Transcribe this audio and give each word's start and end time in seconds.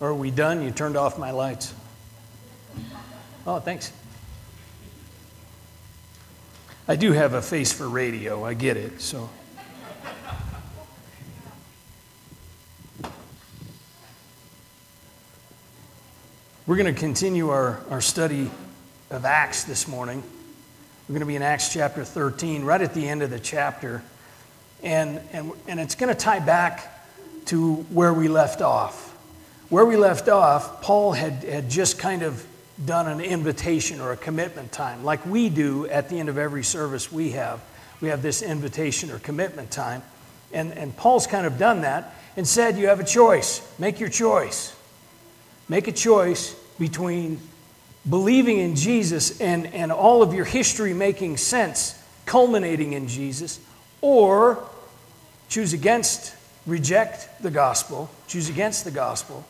Are 0.00 0.12
we 0.12 0.30
done? 0.30 0.62
You 0.62 0.70
turned 0.70 0.96
off 0.96 1.18
my 1.18 1.30
lights. 1.30 1.72
Oh, 3.46 3.60
thanks. 3.60 3.92
I 6.86 6.96
do 6.96 7.12
have 7.12 7.34
a 7.34 7.42
face 7.42 7.72
for 7.72 7.88
radio, 7.88 8.44
I 8.44 8.54
get 8.54 8.76
it, 8.76 9.00
so. 9.00 9.28
We're 16.66 16.76
going 16.76 16.92
to 16.92 17.00
continue 17.00 17.50
our, 17.50 17.80
our 17.90 18.00
study 18.00 18.50
of 19.10 19.24
Acts 19.24 19.64
this 19.64 19.88
morning. 19.88 20.22
We're 21.08 21.12
going 21.12 21.20
to 21.20 21.26
be 21.26 21.36
in 21.36 21.42
Acts 21.42 21.72
chapter 21.72 22.04
13, 22.04 22.64
right 22.64 22.80
at 22.80 22.92
the 22.92 23.08
end 23.08 23.22
of 23.22 23.30
the 23.30 23.38
chapter. 23.38 24.02
And, 24.82 25.20
and, 25.32 25.52
and 25.68 25.80
it's 25.80 25.94
going 25.94 26.12
to 26.12 26.20
tie 26.20 26.40
back 26.40 26.92
to 27.46 27.74
where 27.74 28.12
we 28.12 28.26
left 28.26 28.62
off. 28.62 29.05
Where 29.68 29.84
we 29.84 29.96
left 29.96 30.28
off, 30.28 30.80
Paul 30.82 31.12
had, 31.12 31.42
had 31.42 31.68
just 31.68 31.98
kind 31.98 32.22
of 32.22 32.46
done 32.84 33.08
an 33.08 33.20
invitation 33.20 34.00
or 34.00 34.12
a 34.12 34.16
commitment 34.16 34.70
time, 34.70 35.02
like 35.02 35.24
we 35.26 35.48
do 35.48 35.86
at 35.86 36.08
the 36.08 36.20
end 36.20 36.28
of 36.28 36.38
every 36.38 36.62
service 36.62 37.10
we 37.10 37.32
have. 37.32 37.60
We 38.00 38.08
have 38.08 38.22
this 38.22 38.42
invitation 38.42 39.10
or 39.10 39.18
commitment 39.18 39.70
time. 39.70 40.02
And, 40.52 40.72
and 40.72 40.96
Paul's 40.96 41.26
kind 41.26 41.46
of 41.46 41.58
done 41.58 41.80
that 41.80 42.14
and 42.36 42.46
said, 42.46 42.78
You 42.78 42.88
have 42.88 43.00
a 43.00 43.04
choice. 43.04 43.60
Make 43.78 43.98
your 43.98 44.08
choice. 44.08 44.76
Make 45.68 45.88
a 45.88 45.92
choice 45.92 46.54
between 46.78 47.40
believing 48.08 48.58
in 48.58 48.76
Jesus 48.76 49.40
and, 49.40 49.66
and 49.74 49.90
all 49.90 50.22
of 50.22 50.32
your 50.32 50.44
history 50.44 50.94
making 50.94 51.38
sense, 51.38 52.00
culminating 52.24 52.92
in 52.92 53.08
Jesus, 53.08 53.58
or 54.00 54.62
choose 55.48 55.72
against, 55.72 56.34
reject 56.66 57.42
the 57.42 57.50
gospel, 57.50 58.10
choose 58.28 58.48
against 58.48 58.84
the 58.84 58.90
gospel, 58.90 59.44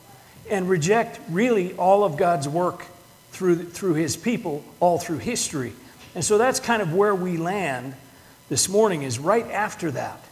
and 0.50 0.68
reject 0.68 1.20
really 1.30 1.74
all 1.74 2.04
of 2.04 2.16
God's 2.16 2.48
work 2.48 2.86
through, 3.30 3.64
through 3.64 3.94
his 3.94 4.16
people 4.16 4.64
all 4.80 4.98
through 4.98 5.18
history. 5.18 5.72
And 6.14 6.24
so 6.24 6.38
that's 6.38 6.60
kind 6.60 6.80
of 6.80 6.94
where 6.94 7.14
we 7.14 7.36
land 7.36 7.94
this 8.48 8.68
morning, 8.68 9.02
is 9.02 9.18
right 9.18 9.46
after 9.50 9.90
that. 9.90 10.24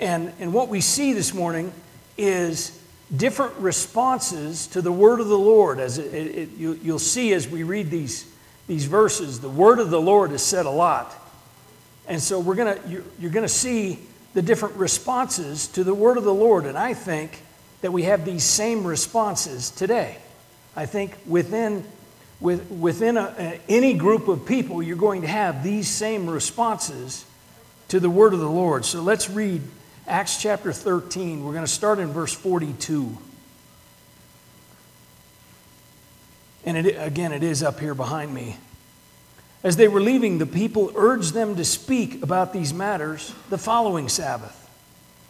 And, 0.00 0.32
and 0.40 0.52
what 0.52 0.68
we 0.68 0.80
see 0.80 1.12
this 1.12 1.32
morning 1.32 1.72
is 2.16 2.80
different 3.14 3.54
responses 3.56 4.66
to 4.68 4.82
the 4.82 4.90
word 4.90 5.20
of 5.20 5.28
the 5.28 5.38
Lord. 5.38 5.78
As 5.78 5.98
it, 5.98 6.12
it, 6.12 6.34
it, 6.34 6.50
you, 6.56 6.78
you'll 6.82 6.98
see 6.98 7.32
as 7.32 7.46
we 7.48 7.62
read 7.62 7.90
these, 7.90 8.28
these 8.66 8.86
verses, 8.86 9.40
the 9.40 9.48
word 9.48 9.78
of 9.78 9.90
the 9.90 10.00
Lord 10.00 10.32
is 10.32 10.42
said 10.42 10.66
a 10.66 10.70
lot. 10.70 11.14
And 12.08 12.20
so 12.20 12.40
we're 12.40 12.56
gonna, 12.56 12.80
you're, 12.88 13.04
you're 13.18 13.30
going 13.30 13.46
to 13.46 13.52
see 13.52 14.00
the 14.32 14.42
different 14.42 14.74
responses 14.76 15.68
to 15.68 15.84
the 15.84 15.94
word 15.94 16.16
of 16.16 16.24
the 16.24 16.34
Lord. 16.34 16.66
And 16.66 16.76
I 16.76 16.94
think 16.94 17.40
that 17.84 17.92
we 17.92 18.04
have 18.04 18.24
these 18.24 18.44
same 18.44 18.82
responses 18.86 19.68
today. 19.68 20.16
I 20.74 20.86
think 20.86 21.12
within, 21.26 21.84
with, 22.40 22.70
within 22.70 23.18
a, 23.18 23.34
a, 23.38 23.60
any 23.68 23.92
group 23.92 24.26
of 24.26 24.46
people, 24.46 24.82
you're 24.82 24.96
going 24.96 25.20
to 25.20 25.28
have 25.28 25.62
these 25.62 25.86
same 25.86 26.30
responses 26.30 27.26
to 27.88 28.00
the 28.00 28.08
word 28.08 28.32
of 28.32 28.40
the 28.40 28.48
Lord. 28.48 28.86
So 28.86 29.02
let's 29.02 29.28
read 29.28 29.60
Acts 30.06 30.40
chapter 30.40 30.72
13. 30.72 31.44
We're 31.44 31.52
going 31.52 31.66
to 31.66 31.70
start 31.70 31.98
in 31.98 32.08
verse 32.08 32.32
42. 32.32 33.18
And 36.64 36.86
it, 36.86 36.96
again, 36.98 37.32
it 37.32 37.42
is 37.42 37.62
up 37.62 37.80
here 37.80 37.94
behind 37.94 38.32
me. 38.32 38.56
As 39.62 39.76
they 39.76 39.88
were 39.88 40.00
leaving, 40.00 40.38
the 40.38 40.46
people 40.46 40.90
urged 40.96 41.34
them 41.34 41.56
to 41.56 41.66
speak 41.66 42.22
about 42.22 42.54
these 42.54 42.72
matters 42.72 43.34
the 43.50 43.58
following 43.58 44.08
Sabbath. 44.08 44.63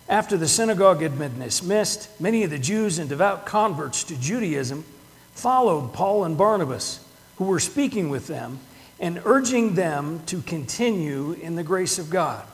After 0.08 0.36
the 0.36 0.48
synagogue 0.48 1.00
had 1.00 1.18
been 1.18 1.38
dismissed, 1.38 2.20
many 2.20 2.42
of 2.42 2.50
the 2.50 2.58
Jews 2.58 2.98
and 2.98 3.08
devout 3.08 3.46
converts 3.46 4.04
to 4.04 4.20
Judaism 4.20 4.84
followed 5.32 5.92
Paul 5.92 6.24
and 6.24 6.36
Barnabas, 6.36 7.04
who 7.36 7.44
were 7.44 7.60
speaking 7.60 8.10
with 8.10 8.26
them 8.26 8.60
and 9.00 9.20
urging 9.24 9.74
them 9.74 10.22
to 10.26 10.42
continue 10.42 11.32
in 11.32 11.56
the 11.56 11.62
grace 11.62 11.98
of 11.98 12.10
God. 12.10 12.44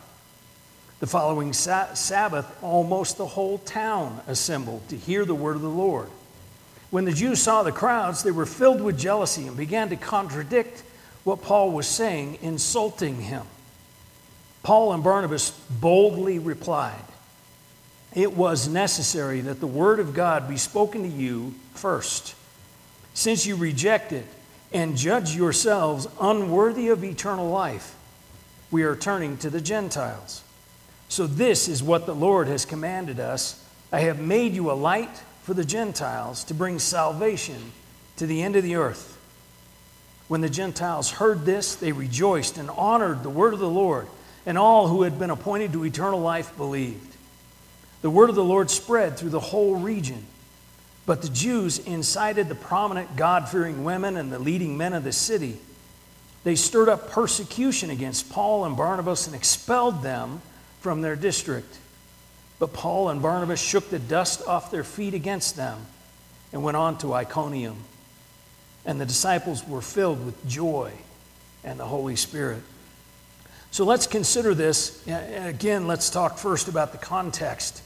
The 1.00 1.06
following 1.06 1.52
sa- 1.52 1.94
Sabbath, 1.94 2.47
almost 2.62 3.16
the 3.16 3.26
whole 3.26 3.58
town 3.58 4.20
assembled 4.26 4.88
to 4.88 4.96
hear 4.96 5.25
the 5.25 5.34
word 5.34 5.56
of 5.56 5.62
the 5.62 5.69
Lord. 5.69 6.08
When 6.91 7.04
the 7.04 7.12
Jews 7.12 7.41
saw 7.42 7.62
the 7.62 7.72
crowds, 7.72 8.22
they 8.22 8.30
were 8.30 8.46
filled 8.46 8.80
with 8.80 8.98
jealousy 8.98 9.46
and 9.46 9.56
began 9.56 9.88
to 9.91 9.96
contradict 9.96 10.82
what 11.25 11.42
Paul 11.42 11.72
was 11.72 11.86
saying, 11.86 12.38
insulting 12.42 13.20
him. 13.20 13.42
Paul 14.62 14.92
and 14.92 15.02
Barnabas 15.02 15.50
boldly 15.50 16.38
replied, 16.38 17.04
It 18.15 18.37
was 18.37 18.69
necessary 18.69 19.41
that 19.43 19.60
the 19.60 19.66
word 19.66 20.00
of 20.00 20.15
God 20.15 20.48
be 20.48 20.56
spoken 20.56 21.03
to 21.03 21.09
you 21.09 21.54
first. 21.75 22.34
Since 23.15 23.47
you 23.47 23.56
reject 23.56 24.12
it 24.12 24.26
and 24.72 24.97
judge 24.97 25.34
yourselves 25.34 26.09
unworthy 26.20 26.88
of 26.88 27.04
eternal 27.04 27.49
life, 27.50 27.94
we 28.70 28.82
are 28.82 28.97
turning 28.97 29.37
to 29.38 29.50
the 29.50 29.60
Gentiles. 29.60 30.43
So, 31.09 31.26
this 31.26 31.69
is 31.69 31.82
what 31.82 32.06
the 32.06 32.15
Lord 32.15 32.47
has 32.47 32.65
commanded 32.65 33.19
us 33.19 33.65
I 33.93 34.00
have 34.00 34.20
made 34.20 34.54
you 34.54 34.70
a 34.70 34.72
light 34.72 35.22
for 35.43 35.54
the 35.54 35.65
Gentiles 35.65 36.44
to 36.44 36.54
bring 36.54 36.78
salvation 36.78 37.72
to 38.16 38.26
the 38.26 38.43
end 38.43 38.54
of 38.54 38.62
the 38.62 38.76
earth. 38.76 39.19
When 40.28 40.43
the 40.43 40.49
Gentiles 40.49 41.10
heard 41.10 41.44
this, 41.44 41.75
they 41.75 41.91
rejoiced 41.91 42.56
and 42.56 42.70
honored 42.70 43.25
the 43.25 43.31
word 43.31 43.53
of 43.53 43.59
the 43.59 43.69
Lord, 43.69 44.06
and 44.47 44.56
all 44.56 44.87
who 44.87 45.03
had 45.03 45.19
been 45.19 45.31
appointed 45.31 45.72
to 45.72 45.84
eternal 45.84 46.20
life 46.20 46.56
believed. 46.56 47.09
The 48.03 48.11
word 48.11 48.31
of 48.31 48.37
the 48.37 48.44
Lord 48.44 48.71
spread 48.71 49.16
through 49.16 49.31
the 49.31 49.41
whole 49.41 49.77
region. 49.77 50.25
But 51.06 51.22
the 51.22 51.28
Jews 51.28 51.78
incited 51.78 52.49
the 52.49 52.55
prominent 52.55 53.16
God 53.16 53.49
fearing 53.49 53.84
women 53.84 54.16
and 54.16 54.33
the 54.33 54.38
leading 54.38 54.77
men 54.77 54.93
of 54.93 55.05
the 55.05 55.12
city. 55.12 55.59
They 56.44 56.55
stirred 56.55 56.88
up 56.88 57.11
persecution 57.11 57.91
against 57.91 58.31
Paul 58.31 58.65
and 58.65 58.77
Barnabas 58.77 59.27
and 59.27 59.37
expelled 59.37 60.03
them 60.03 60.41
from 60.81 61.03
their 61.03 61.16
district. 61.16 61.78
But 62.59 62.72
Paul 62.72 63.09
and 63.09 63.21
Barnabas 63.21 63.61
shook 63.61 63.91
the 63.91 63.99
dust 63.99 64.47
off 64.47 64.71
their 64.71 64.84
feet 64.84 65.15
against 65.15 65.56
them 65.56 65.78
and 66.53 66.62
went 66.62 66.77
on 66.77 66.97
to 66.99 67.12
Iconium. 67.12 67.77
And 68.87 69.00
the 69.00 69.06
disciples 69.06 69.67
were 69.67 69.82
filled 69.82 70.25
with 70.25 70.47
joy 70.47 70.93
and 71.65 71.78
the 71.78 71.84
Holy 71.84 72.17
Spirit. 72.17 72.62
So 73.71 73.84
let's 73.84 74.06
consider 74.06 74.55
this. 74.55 75.06
Again, 75.06 75.87
let's 75.87 76.11
talk 76.11 76.38
first 76.38 76.69
about 76.69 76.93
the 76.93 76.99
context. 76.99 77.82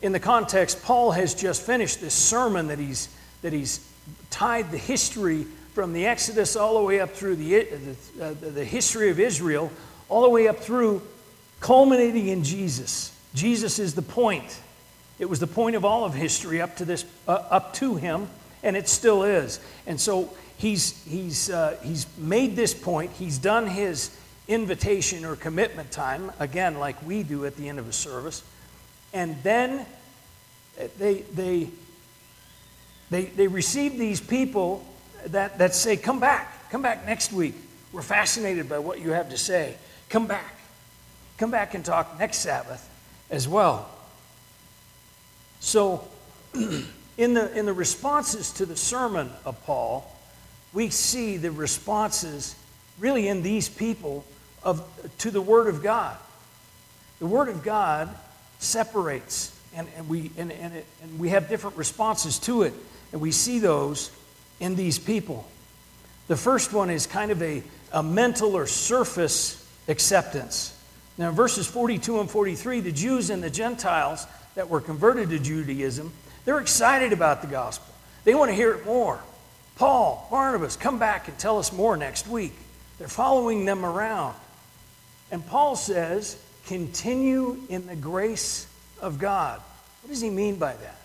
In 0.00 0.12
the 0.12 0.20
context, 0.20 0.82
Paul 0.82 1.12
has 1.12 1.34
just 1.34 1.62
finished 1.62 2.00
this 2.00 2.14
sermon 2.14 2.68
that 2.68 2.78
he's, 2.78 3.08
that 3.42 3.52
he's 3.52 3.80
tied 4.30 4.70
the 4.70 4.78
history 4.78 5.46
from 5.74 5.92
the 5.92 6.06
Exodus 6.06 6.56
all 6.56 6.78
the 6.78 6.84
way 6.84 7.00
up 7.00 7.10
through 7.10 7.36
the, 7.36 7.64
the, 8.16 8.24
uh, 8.24 8.34
the 8.40 8.64
history 8.64 9.10
of 9.10 9.20
Israel, 9.20 9.70
all 10.08 10.22
the 10.22 10.28
way 10.28 10.48
up 10.48 10.58
through 10.58 11.02
culminating 11.60 12.28
in 12.28 12.44
Jesus. 12.44 13.12
Jesus 13.34 13.78
is 13.78 13.94
the 13.94 14.02
point. 14.02 14.60
It 15.18 15.28
was 15.28 15.40
the 15.40 15.46
point 15.46 15.76
of 15.76 15.84
all 15.84 16.04
of 16.04 16.14
history 16.14 16.60
up 16.60 16.76
to 16.76 16.84
this, 16.84 17.04
uh, 17.26 17.32
up 17.32 17.74
to 17.74 17.96
him, 17.96 18.28
and 18.62 18.76
it 18.76 18.88
still 18.88 19.24
is. 19.24 19.60
And 19.86 20.00
so 20.00 20.32
he's 20.56 21.04
he's 21.04 21.50
uh, 21.50 21.76
he's 21.82 22.06
made 22.18 22.56
this 22.56 22.74
point. 22.74 23.12
He's 23.12 23.38
done 23.38 23.66
his 23.66 24.10
invitation 24.46 25.24
or 25.24 25.36
commitment 25.36 25.90
time 25.90 26.32
again, 26.38 26.78
like 26.78 27.04
we 27.06 27.22
do 27.22 27.44
at 27.44 27.56
the 27.56 27.68
end 27.68 27.78
of 27.78 27.88
a 27.88 27.92
service, 27.92 28.42
and 29.12 29.42
then 29.42 29.86
eh, 30.78 30.88
they 30.98 31.14
they 31.34 31.70
they 33.10 33.24
they 33.24 33.46
receive 33.46 33.98
these 33.98 34.20
people 34.20 34.84
that 35.26 35.58
that 35.58 35.74
say, 35.74 35.96
"Come 35.96 36.20
back, 36.20 36.70
come 36.70 36.82
back 36.82 37.06
next 37.06 37.32
week. 37.32 37.54
We're 37.92 38.02
fascinated 38.02 38.68
by 38.68 38.78
what 38.78 39.00
you 39.00 39.10
have 39.12 39.30
to 39.30 39.38
say. 39.38 39.76
Come 40.08 40.26
back." 40.26 40.58
Come 41.38 41.52
back 41.52 41.74
and 41.74 41.84
talk 41.84 42.18
next 42.18 42.38
Sabbath 42.38 42.84
as 43.30 43.46
well. 43.46 43.88
So, 45.60 46.06
in 46.54 47.34
the, 47.34 47.56
in 47.56 47.64
the 47.64 47.72
responses 47.72 48.50
to 48.54 48.66
the 48.66 48.76
sermon 48.76 49.30
of 49.44 49.64
Paul, 49.64 50.12
we 50.72 50.90
see 50.90 51.36
the 51.36 51.52
responses 51.52 52.56
really 52.98 53.28
in 53.28 53.42
these 53.42 53.68
people 53.68 54.24
of, 54.64 54.84
to 55.18 55.30
the 55.30 55.40
Word 55.40 55.68
of 55.68 55.80
God. 55.80 56.16
The 57.20 57.26
Word 57.26 57.48
of 57.48 57.62
God 57.62 58.08
separates, 58.58 59.56
and, 59.74 59.88
and, 59.96 60.08
we, 60.08 60.30
and, 60.36 60.52
and, 60.52 60.74
it, 60.74 60.86
and 61.02 61.18
we 61.18 61.30
have 61.30 61.48
different 61.48 61.76
responses 61.76 62.38
to 62.40 62.62
it, 62.62 62.74
and 63.12 63.20
we 63.20 63.30
see 63.30 63.58
those 63.58 64.10
in 64.60 64.76
these 64.76 64.98
people. 64.98 65.46
The 66.26 66.36
first 66.36 66.72
one 66.72 66.90
is 66.90 67.06
kind 67.06 67.30
of 67.30 67.42
a, 67.42 67.62
a 67.92 68.02
mental 68.02 68.56
or 68.56 68.66
surface 68.66 69.64
acceptance. 69.88 70.74
Now, 71.16 71.30
in 71.30 71.34
verses 71.34 71.66
42 71.66 72.20
and 72.20 72.30
43, 72.30 72.80
the 72.80 72.92
Jews 72.92 73.30
and 73.30 73.42
the 73.42 73.50
Gentiles 73.50 74.26
that 74.54 74.68
were 74.68 74.80
converted 74.80 75.30
to 75.30 75.38
Judaism, 75.38 76.12
they're 76.44 76.60
excited 76.60 77.12
about 77.12 77.42
the 77.42 77.48
gospel. 77.48 77.92
They 78.24 78.34
want 78.34 78.50
to 78.50 78.54
hear 78.54 78.72
it 78.72 78.84
more. 78.84 79.20
Paul, 79.76 80.26
Barnabas, 80.30 80.76
come 80.76 80.98
back 80.98 81.28
and 81.28 81.38
tell 81.38 81.58
us 81.58 81.72
more 81.72 81.96
next 81.96 82.26
week. 82.26 82.52
They're 82.98 83.08
following 83.08 83.64
them 83.64 83.84
around. 83.84 84.34
And 85.30 85.46
Paul 85.46 85.76
says, 85.76 86.36
continue 86.68 87.56
in 87.70 87.86
the 87.86 87.96
grace 87.96 88.66
of 89.00 89.18
God. 89.18 89.60
What 90.02 90.10
does 90.10 90.20
he 90.20 90.28
mean 90.28 90.56
by 90.56 90.74
that? 90.74 91.00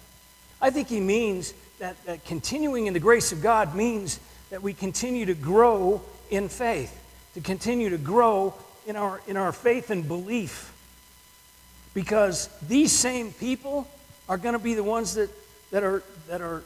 I 0.62 0.70
think 0.70 0.90
he 0.90 1.00
means 1.00 1.54
that, 1.80 1.96
that 2.06 2.26
continuing 2.26 2.88
in 2.88 2.94
the 2.94 3.00
grace 3.00 3.32
of 3.32 3.42
God 3.42 3.74
means 3.74 4.20
that 4.50 4.62
we 4.62 4.74
continue 4.74 5.26
to 5.26 5.34
grow 5.34 6.02
in 6.30 6.50
faith, 6.50 6.94
to 7.34 7.42
continue 7.42 7.90
to 7.90 7.98
grow 7.98 8.54
in 8.86 8.98
our, 8.98 9.22
in 9.26 9.38
our 9.38 9.54
faith 9.54 9.90
and 9.90 10.06
belief. 10.06 10.70
Because 11.94 12.50
these 12.68 12.92
same 12.92 13.32
people 13.32 13.88
are 14.28 14.38
going 14.38 14.54
to 14.54 14.60
be 14.60 14.74
the 14.74 14.84
ones 14.84 15.16
that, 15.16 15.30
that, 15.72 15.84
are, 15.84 16.04
that 16.28 16.42
are 16.42 16.62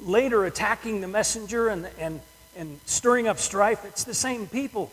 later 0.00 0.46
attacking 0.46 1.02
the 1.02 1.08
messenger 1.08 1.68
and, 1.68 1.86
and, 1.98 2.20
and 2.56 2.80
stirring 2.86 3.28
up 3.28 3.38
strife. 3.38 3.84
It's 3.84 4.04
the 4.04 4.14
same 4.14 4.46
people. 4.46 4.90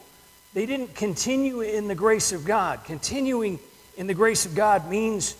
They 0.57 0.65
didn't 0.65 0.95
continue 0.95 1.62
in 1.62 1.88
the 1.88 1.94
grace 1.94 2.31
of 2.31 2.44
God. 2.44 2.83
Continuing 2.83 3.59
in 3.95 4.07
the 4.07 4.15
grace 4.15 4.48
of 4.48 4.56
God 4.56 4.89
means 4.89 5.36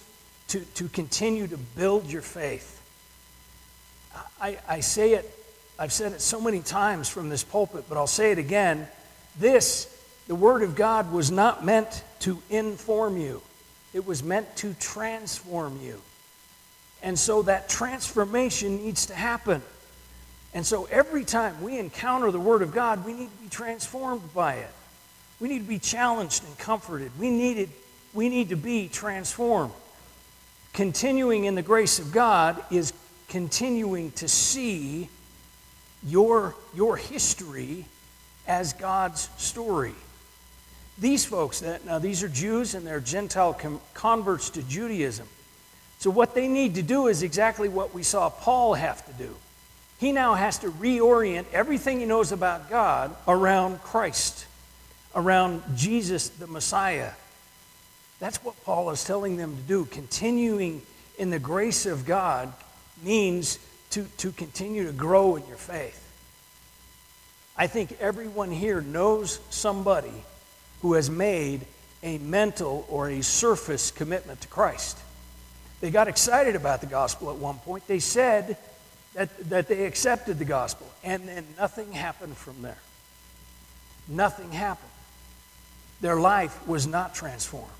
to, 0.50 0.60
to 0.76 0.88
continue 0.90 1.48
to 1.48 1.58
build 1.58 2.06
your 2.06 2.22
faith. 2.22 2.80
I, 4.40 4.60
I 4.70 4.80
say 4.82 5.14
it, 5.14 5.28
I've 5.80 5.92
said 5.92 6.12
it 6.12 6.22
so 6.22 6.40
many 6.40 6.60
times 6.60 7.10
from 7.10 7.30
this 7.30 7.44
pulpit, 7.44 7.86
but 7.90 7.98
I'll 7.98 8.06
say 8.06 8.32
it 8.32 8.38
again. 8.38 8.88
This, 9.40 9.92
the 10.28 10.36
Word 10.36 10.62
of 10.62 10.76
God, 10.76 11.12
was 11.12 11.32
not 11.32 11.66
meant 11.66 12.04
to 12.20 12.40
inform 12.52 13.18
you, 13.18 13.42
it 13.96 14.06
was 14.06 14.22
meant 14.22 14.56
to 14.58 14.76
transform 14.76 15.80
you. 15.82 16.00
And 17.02 17.18
so 17.18 17.42
that 17.42 17.70
transformation 17.70 18.86
needs 18.86 19.08
to 19.08 19.16
happen. 19.16 19.64
And 20.54 20.64
so 20.64 20.88
every 20.92 21.26
time 21.26 21.64
we 21.64 21.80
encounter 21.80 22.30
the 22.30 22.40
Word 22.40 22.62
of 22.62 22.72
God, 22.72 23.04
we 23.04 23.14
need 23.14 23.32
to 23.36 23.44
be 23.46 23.50
transformed 23.50 24.22
by 24.36 24.58
it. 24.58 24.70
We 25.40 25.50
need 25.50 25.60
to 25.60 25.68
be 25.68 25.80
challenged 25.80 26.44
and 26.44 26.58
comforted. 26.58 27.12
We, 27.20 27.30
needed, 27.30 27.70
we 28.14 28.30
need 28.30 28.50
to 28.50 28.56
be 28.56 28.88
transformed. 28.88 29.74
Continuing 30.74 31.46
in 31.46 31.56
the 31.56 31.62
grace 31.62 32.00
of 32.00 32.12
God 32.12 32.64
is 32.72 32.94
continuing 33.30 34.12
to 34.14 34.28
see 34.28 35.10
your, 36.04 36.56
your 36.76 36.98
history 36.98 37.86
as 38.48 38.74
God's 38.74 39.30
story. 39.38 39.96
These 40.98 41.26
folks, 41.26 41.60
that, 41.60 41.86
now 41.86 42.00
these 42.00 42.24
are 42.24 42.30
Jews 42.30 42.74
and 42.74 42.86
they're 42.86 43.00
Gentile 43.00 43.54
converts 43.94 44.50
to 44.52 44.64
Judaism. 44.64 45.28
So, 46.00 46.10
what 46.10 46.36
they 46.36 46.48
need 46.48 46.76
to 46.76 46.82
do 46.82 47.08
is 47.08 47.24
exactly 47.24 47.70
what 47.70 47.94
we 47.94 48.04
saw 48.04 48.30
Paul 48.30 48.76
have 48.76 49.06
to 49.06 49.14
do. 49.14 49.36
He 50.00 50.12
now 50.12 50.36
has 50.36 50.60
to 50.60 50.70
reorient 50.70 51.46
everything 51.52 52.00
he 52.00 52.06
knows 52.06 52.32
about 52.32 52.70
God 52.70 53.16
around 53.28 53.82
Christ, 53.82 54.46
around 55.18 55.64
Jesus 55.76 56.30
the 56.30 56.48
Messiah. 56.48 57.12
That's 58.20 58.38
what 58.44 58.64
Paul 58.64 58.92
is 58.92 59.04
telling 59.04 59.36
them 59.36 59.58
to 59.58 59.62
do. 59.64 59.86
Continuing 59.86 60.82
in 61.18 61.32
the 61.32 61.40
grace 61.40 61.86
of 61.86 62.06
God 62.06 62.54
means 63.04 63.60
to, 63.90 64.04
to 64.18 64.32
continue 64.32 64.86
to 64.86 64.94
grow 64.94 65.36
in 65.36 65.46
your 65.48 65.58
faith. 65.58 66.04
I 67.58 67.66
think 67.68 67.98
everyone 68.00 68.52
here 68.52 68.80
knows 68.80 69.40
somebody 69.50 70.14
who 70.84 70.94
has 70.94 71.10
made 71.10 71.66
a 72.04 72.20
mental 72.20 72.86
or 72.88 73.10
a 73.10 73.24
surface 73.24 73.90
commitment 73.90 74.42
to 74.42 74.48
Christ. 74.48 75.00
They 75.82 75.90
got 75.90 76.08
excited 76.08 76.56
about 76.56 76.82
the 76.82 76.88
gospel 76.88 77.32
at 77.32 77.38
one 77.38 77.58
point. 77.58 77.88
They 77.88 78.00
said 78.00 78.58
that, 79.16 79.50
that 79.50 79.68
they 79.68 79.86
accepted 79.86 80.38
the 80.38 80.46
gospel, 80.46 80.88
and 81.04 81.28
then 81.28 81.46
nothing 81.58 81.92
happened 81.92 82.38
from 82.38 82.62
there. 82.62 82.78
Nothing 84.08 84.52
happened. 84.52 84.92
Their 86.02 86.18
life 86.18 86.68
was 86.68 86.88
not 86.88 87.16
transformed, 87.16 87.72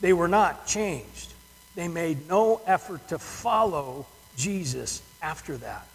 they 0.00 0.12
were 0.12 0.28
not 0.28 0.66
changed. 0.66 1.32
They 1.74 1.86
made 1.86 2.28
no 2.28 2.60
effort 2.66 3.06
to 3.08 3.20
follow 3.20 4.04
Jesus 4.36 5.00
after 5.22 5.56
that. 5.58 5.86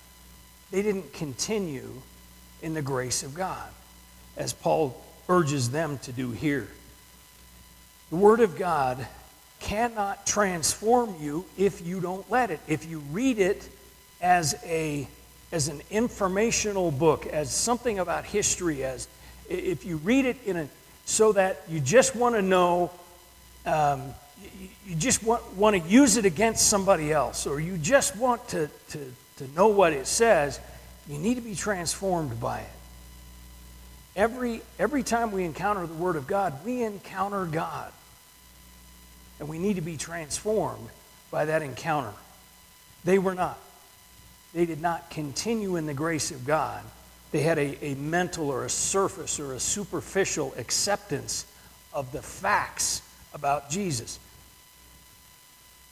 They 0.71 0.81
didn't 0.81 1.11
continue 1.11 1.89
in 2.61 2.73
the 2.73 2.81
grace 2.81 3.21
of 3.21 3.33
God, 3.33 3.67
as 4.37 4.53
Paul 4.53 4.95
urges 5.27 5.71
them 5.71 5.97
to 6.03 6.13
do 6.13 6.31
here. 6.31 6.69
The 8.11 8.15
Word 8.15 8.39
of 8.39 8.57
God 8.57 9.05
cannot 9.59 10.25
transform 10.25 11.15
you 11.19 11.45
if 11.57 11.85
you 11.85 11.99
don't 11.99 12.29
let 12.31 12.49
it. 12.49 12.61
If 12.67 12.89
you 12.89 12.99
read 13.11 13.39
it 13.39 13.67
as, 14.21 14.55
a, 14.63 15.05
as 15.51 15.67
an 15.67 15.81
informational 15.91 16.91
book, 16.91 17.27
as 17.27 17.53
something 17.53 17.99
about 17.99 18.23
history, 18.23 18.85
as 18.85 19.07
if 19.49 19.85
you 19.85 19.97
read 19.97 20.25
it 20.25 20.37
in 20.45 20.55
a, 20.55 20.69
so 21.05 21.31
that 21.33 21.61
you 21.69 21.79
just 21.79 22.15
want 22.15 22.35
to 22.35 22.41
know, 22.41 22.91
um, 23.65 24.13
you, 24.59 24.67
you, 24.87 24.95
just 24.95 25.23
want, 25.23 25.53
want 25.53 25.75
to 25.75 25.89
use 25.89 26.17
it 26.17 26.25
against 26.25 26.67
somebody 26.67 27.11
else, 27.11 27.45
or 27.45 27.59
you 27.59 27.77
just 27.77 28.15
want 28.15 28.47
to, 28.49 28.69
to, 28.89 29.13
to 29.37 29.47
know 29.55 29.67
what 29.67 29.93
it 29.93 30.07
says, 30.07 30.59
you 31.07 31.17
need 31.17 31.35
to 31.35 31.41
be 31.41 31.55
transformed 31.55 32.39
by 32.39 32.59
it. 32.59 32.69
Every, 34.15 34.61
every 34.77 35.03
time 35.03 35.31
we 35.31 35.43
encounter 35.43 35.85
the 35.87 35.93
Word 35.93 36.15
of 36.15 36.27
God, 36.27 36.63
we 36.63 36.83
encounter 36.83 37.45
God. 37.45 37.91
And 39.39 39.49
we 39.49 39.57
need 39.57 39.75
to 39.75 39.81
be 39.81 39.97
transformed 39.97 40.87
by 41.31 41.45
that 41.45 41.63
encounter. 41.63 42.13
They 43.03 43.17
were 43.17 43.33
not. 43.33 43.59
They 44.53 44.65
did 44.65 44.81
not 44.81 45.09
continue 45.09 45.75
in 45.75 45.87
the 45.87 45.95
grace 45.95 46.29
of 46.29 46.45
God. 46.45 46.83
They 47.33 47.41
had 47.41 47.57
a, 47.57 47.83
a 47.83 47.95
mental 47.95 48.51
or 48.51 48.63
a 48.63 48.69
surface 48.69 49.39
or 49.39 49.53
a 49.53 49.59
superficial 49.59 50.53
acceptance 50.55 51.47
of 51.91 52.11
the 52.11 52.21
facts 52.21 53.01
about 53.33 53.71
Jesus. 53.71 54.19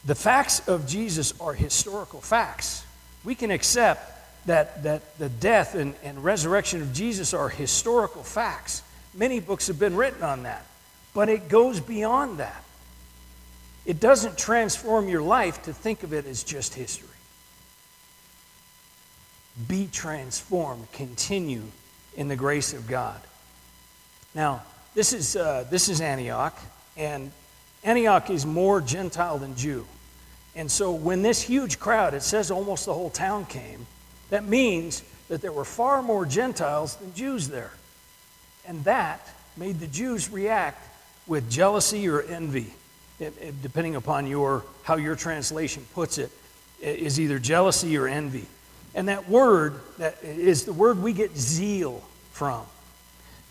The 0.06 0.14
facts 0.14 0.68
of 0.68 0.86
Jesus 0.86 1.34
are 1.42 1.54
historical 1.54 2.22
facts. 2.22 2.86
We 3.24 3.34
can 3.34 3.50
accept 3.50 4.46
that, 4.46 4.84
that 4.84 5.18
the 5.18 5.30
death 5.30 5.74
and, 5.74 5.96
and 6.04 6.24
resurrection 6.24 6.84
of 6.84 6.94
Jesus 6.94 7.34
are 7.34 7.50
historical 7.50 8.22
facts. 8.22 8.84
Many 9.16 9.40
books 9.40 9.66
have 9.66 9.80
been 9.80 9.96
written 9.96 10.22
on 10.22 10.44
that. 10.44 10.64
But 11.16 11.28
it 11.28 11.50
goes 11.50 11.80
beyond 11.80 12.38
that. 12.38 12.64
It 13.88 14.00
doesn't 14.00 14.38
transform 14.38 15.10
your 15.10 15.24
life 15.24 15.64
to 15.64 15.74
think 15.74 16.04
of 16.04 16.14
it 16.14 16.28
as 16.28 16.44
just 16.44 16.76
history. 16.76 17.10
Be 19.68 19.88
transformed. 19.92 20.92
Continue 20.92 21.64
in 22.16 22.28
the 22.28 22.36
grace 22.36 22.74
of 22.74 22.88
God. 22.88 23.20
Now, 24.34 24.64
this 24.94 25.14
is, 25.14 25.36
uh, 25.36 25.66
this 25.70 25.90
is 25.90 26.02
Antioch, 26.02 26.58
and 26.98 27.32
Antioch 27.84 28.30
is 28.30 28.46
more 28.46 28.82
Gentile 28.82 29.38
than 29.38 29.56
Jew. 29.56 29.86
And 30.56 30.70
so 30.70 30.92
when 30.92 31.22
this 31.22 31.42
huge 31.42 31.80
crowd, 31.80 32.14
it 32.14 32.24
says 32.24 32.52
almost 32.52 32.86
the 32.86 32.94
whole 32.94 33.10
town 33.10 33.46
came, 33.46 33.88
that 34.30 34.46
means 34.46 35.04
that 35.30 35.42
there 35.42 35.52
were 35.52 35.66
far 35.66 36.02
more 36.02 36.26
Gentiles 36.26 36.96
than 36.98 37.14
Jews 37.14 37.48
there. 37.48 37.72
And 38.68 38.84
that 38.84 39.28
made 39.56 39.80
the 39.80 39.88
Jews 39.88 40.30
react 40.30 40.88
with 41.28 41.50
jealousy 41.50 42.08
or 42.08 42.22
envy 42.22 42.74
it, 43.22 43.38
it, 43.40 43.62
depending 43.62 43.96
upon 43.96 44.26
your, 44.26 44.66
how 44.84 44.96
your 44.96 45.16
translation 45.16 45.86
puts 45.94 46.18
it, 46.18 46.32
eh, 46.82 46.90
is 46.90 47.20
either 47.20 47.40
jealousy 47.40 47.98
or 47.98 48.08
envy. 48.08 48.48
And 48.94 49.08
that 49.08 49.30
word 49.30 49.80
that 49.98 50.24
is 50.24 50.66
the 50.66 50.74
word 50.74 51.02
we 51.02 51.14
get 51.14 51.36
zeal 51.38 52.04
from. 52.32 52.66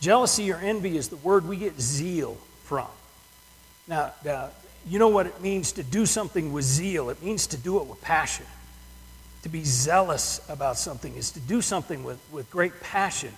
Jealousy 0.00 0.52
or 0.52 0.56
envy 0.56 0.96
is 0.96 1.08
the 1.08 1.16
word 1.16 1.46
we 1.46 1.56
get 1.56 1.80
zeal 1.80 2.36
from. 2.64 2.88
Now, 3.86 4.12
uh, 4.28 4.48
you 4.88 4.98
know 4.98 5.08
what 5.08 5.26
it 5.26 5.40
means 5.40 5.72
to 5.72 5.82
do 5.82 6.06
something 6.06 6.52
with 6.52 6.64
zeal? 6.64 7.10
It 7.10 7.22
means 7.22 7.48
to 7.48 7.56
do 7.56 7.80
it 7.80 7.86
with 7.86 8.00
passion. 8.00 8.46
To 9.42 9.48
be 9.48 9.64
zealous 9.64 10.40
about 10.48 10.76
something 10.76 11.14
is 11.16 11.30
to 11.32 11.40
do 11.40 11.62
something 11.62 12.04
with, 12.04 12.18
with 12.30 12.50
great 12.50 12.78
passion. 12.80 13.32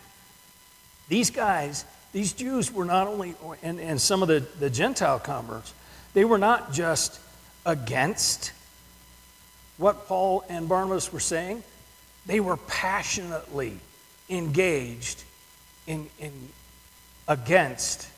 These 1.08 1.30
guys, 1.30 1.84
these 2.12 2.32
Jews 2.32 2.72
were 2.72 2.84
not 2.84 3.06
only, 3.06 3.34
and, 3.62 3.80
and 3.80 4.00
some 4.00 4.22
of 4.22 4.28
the, 4.28 4.40
the 4.58 4.70
Gentile 4.70 5.18
converts, 5.18 5.72
they 6.14 6.24
were 6.24 6.38
not 6.38 6.72
just 6.72 7.20
against 7.64 8.52
what 9.78 10.06
Paul 10.06 10.44
and 10.48 10.68
Barnabas 10.68 11.12
were 11.12 11.20
saying, 11.20 11.62
they 12.26 12.40
were 12.40 12.56
passionately 12.56 13.78
engaged 14.28 15.22
in, 15.86 16.08
in 16.18 16.32
against 17.28 18.08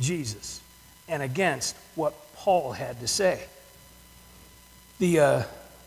Jesus 0.00 0.60
and 1.08 1.22
against 1.22 1.76
what 1.94 2.14
Paul 2.36 2.72
had 2.72 3.00
to 3.00 3.06
say. 3.06 3.42
The, 4.98 5.20
uh, 5.20 5.42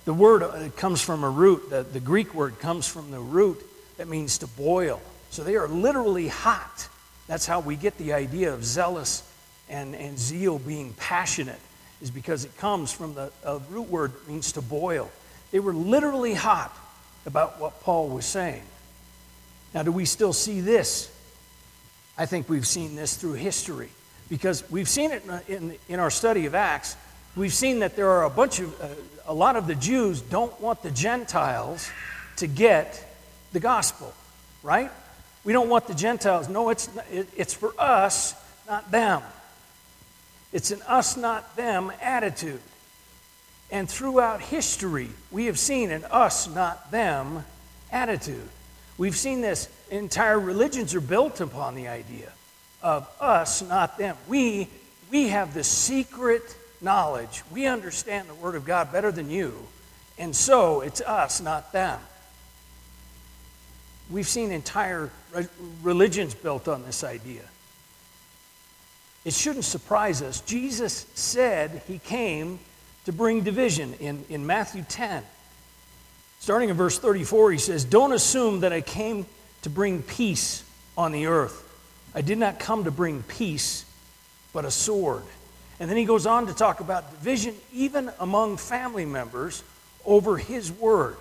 the 0.06 0.14
word 0.14 0.44
uh, 0.44 0.70
comes 0.76 1.02
from 1.02 1.24
a 1.24 1.30
root, 1.30 1.70
the, 1.70 1.84
the 1.84 2.00
Greek 2.00 2.34
word 2.34 2.60
comes 2.60 2.88
from 2.88 3.12
the 3.12 3.20
root 3.20 3.62
that 3.98 4.08
means 4.08 4.40
to 4.40 4.48
boil. 4.48 5.02
So 5.30 5.44
they 5.44 5.56
are 5.56 5.68
literally 5.68 6.28
hot. 6.28 6.88
That's 7.28 7.46
how 7.46 7.60
we 7.60 7.76
get 7.76 7.98
the 7.98 8.14
idea 8.14 8.54
of 8.54 8.64
zealous 8.64 9.24
and, 9.70 9.96
and 9.96 10.18
zeal 10.18 10.60
being 10.60 10.94
passionate 10.94 11.60
is 12.02 12.12
because 12.12 12.46
it 12.46 12.56
comes 12.58 12.92
from 12.92 13.16
the 13.16 13.32
root 13.70 13.90
word 13.90 14.14
that 14.14 14.28
means 14.28 14.52
to 14.54 14.62
boil. 14.62 15.12
They 15.52 15.60
were 15.60 15.74
literally 15.74 16.34
hot 16.34 16.76
about 17.28 17.60
what 17.60 17.82
Paul 17.82 18.08
was 18.08 18.26
saying. 18.26 18.64
Now, 19.74 19.84
do 19.84 19.92
we 19.92 20.06
still 20.06 20.34
see 20.34 20.62
this? 20.62 21.14
I 22.18 22.26
think 22.26 22.50
we've 22.50 22.66
seen 22.66 22.96
this 22.96 23.16
through 23.16 23.34
history 23.34 23.90
because 24.30 24.70
we've 24.72 24.90
seen 24.90 25.12
it 25.12 25.24
in, 25.48 25.76
in 25.88 26.00
our 26.00 26.10
study 26.10 26.46
of 26.48 26.56
Acts. 26.56 26.96
We've 27.36 27.54
seen 27.54 27.80
that 27.80 27.96
there 27.96 28.10
are 28.10 28.24
a 28.24 28.30
bunch 28.30 28.60
of, 28.60 28.82
uh, 28.82 28.88
a 29.28 29.34
lot 29.34 29.58
of 29.58 29.68
the 29.68 29.76
Jews 29.76 30.22
don't 30.22 30.60
want 30.60 30.82
the 30.82 30.90
Gentiles 30.90 31.92
to 32.38 32.48
get 32.48 33.04
the 33.52 33.60
gospel, 33.60 34.14
right? 34.64 34.90
We 35.44 35.54
don't 35.54 35.70
want 35.70 35.88
the 35.88 35.94
Gentiles. 35.94 36.50
No, 36.50 36.70
it's, 36.70 36.90
it's 37.12 37.54
for 37.54 37.74
us, 37.78 38.34
not 38.68 38.90
them. 38.90 39.22
It's 40.54 40.72
an 40.72 40.82
us, 40.88 41.18
not 41.18 41.56
them 41.56 41.92
attitude. 42.02 42.62
And 43.70 43.90
throughout 43.90 44.42
history, 44.42 45.10
we 45.32 45.46
have 45.46 45.60
seen 45.60 45.92
an 45.92 46.06
us, 46.06 46.48
not 46.54 46.90
them 46.92 47.44
attitude. 47.92 48.48
We've 48.98 49.16
seen 49.16 49.42
this. 49.42 49.70
Entire 49.90 50.40
religions 50.40 50.96
are 50.96 51.02
built 51.02 51.40
upon 51.42 51.76
the 51.76 51.88
idea 51.88 52.32
of 52.82 53.10
us, 53.20 53.62
not 53.62 53.98
them. 53.98 54.16
We, 54.28 54.70
we 55.12 55.30
have 55.30 55.54
the 55.54 55.64
secret 55.64 56.56
knowledge. 56.82 57.44
We 57.52 57.66
understand 57.66 58.30
the 58.30 58.36
Word 58.36 58.56
of 58.56 58.66
God 58.66 58.92
better 58.92 59.12
than 59.12 59.30
you. 59.30 59.54
And 60.18 60.36
so 60.36 60.82
it's 60.82 61.02
us, 61.02 61.42
not 61.42 61.72
them. 61.72 62.00
We've 64.10 64.28
seen 64.28 64.52
entire 64.52 65.12
religions 65.84 66.34
built 66.34 66.68
on 66.68 66.84
this 66.84 67.04
idea. 67.04 67.44
It 69.26 69.34
shouldn't 69.34 69.66
surprise 69.66 70.22
us. 70.22 70.40
Jesus 70.42 71.06
said 71.14 71.82
he 71.88 72.00
came 72.00 72.60
to 73.08 73.14
bring 73.14 73.42
division 73.42 73.94
in, 74.02 74.22
in 74.28 74.46
Matthew 74.46 74.84
10. 74.90 75.24
Starting 76.42 76.68
in 76.68 76.76
verse 76.76 77.00
34, 77.00 77.54
he 77.54 77.58
says, 77.58 77.86
Don't 77.86 78.12
assume 78.12 78.60
that 78.60 78.74
I 78.74 78.82
came 78.82 79.26
to 79.62 79.70
bring 79.70 80.02
peace 80.02 80.62
on 80.98 81.14
the 81.14 81.28
earth. 81.28 81.64
I 82.14 82.20
did 82.20 82.38
not 82.38 82.60
come 82.60 82.84
to 82.84 82.92
bring 82.92 83.24
peace, 83.24 83.86
but 84.52 84.66
a 84.66 84.72
sword. 84.72 85.24
And 85.80 85.90
then 85.90 85.96
he 85.96 86.04
goes 86.04 86.26
on 86.26 86.48
to 86.48 86.54
talk 86.54 86.82
about 86.82 87.10
division 87.12 87.56
even 87.72 88.12
among 88.20 88.58
family 88.58 89.06
members 89.06 89.64
over 90.04 90.38
his 90.38 90.70
word. 90.70 91.16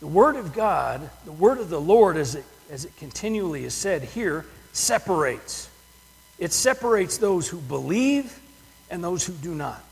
The 0.00 0.08
word 0.08 0.34
of 0.34 0.52
God, 0.52 1.08
the 1.24 1.30
word 1.30 1.58
of 1.58 1.70
the 1.70 1.80
Lord, 1.80 2.16
as 2.16 2.34
it, 2.34 2.44
as 2.72 2.86
it 2.86 2.96
continually 2.96 3.64
is 3.64 3.72
said 3.72 4.02
here, 4.02 4.44
separates. 4.72 5.70
It 6.40 6.52
separates 6.52 7.18
those 7.18 7.46
who 7.46 7.58
believe 7.58 8.36
and 8.90 9.04
those 9.04 9.24
who 9.24 9.34
do 9.34 9.54
not. 9.54 9.84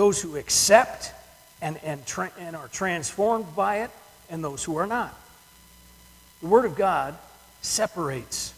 Those 0.00 0.22
who 0.22 0.36
accept 0.36 1.12
and, 1.60 1.78
and, 1.84 2.06
tra- 2.06 2.32
and 2.38 2.56
are 2.56 2.68
transformed 2.68 3.54
by 3.54 3.80
it, 3.80 3.90
and 4.30 4.42
those 4.42 4.64
who 4.64 4.78
are 4.78 4.86
not. 4.86 5.14
The 6.40 6.46
Word 6.46 6.64
of 6.64 6.74
God 6.74 7.18
separates. 7.60 8.54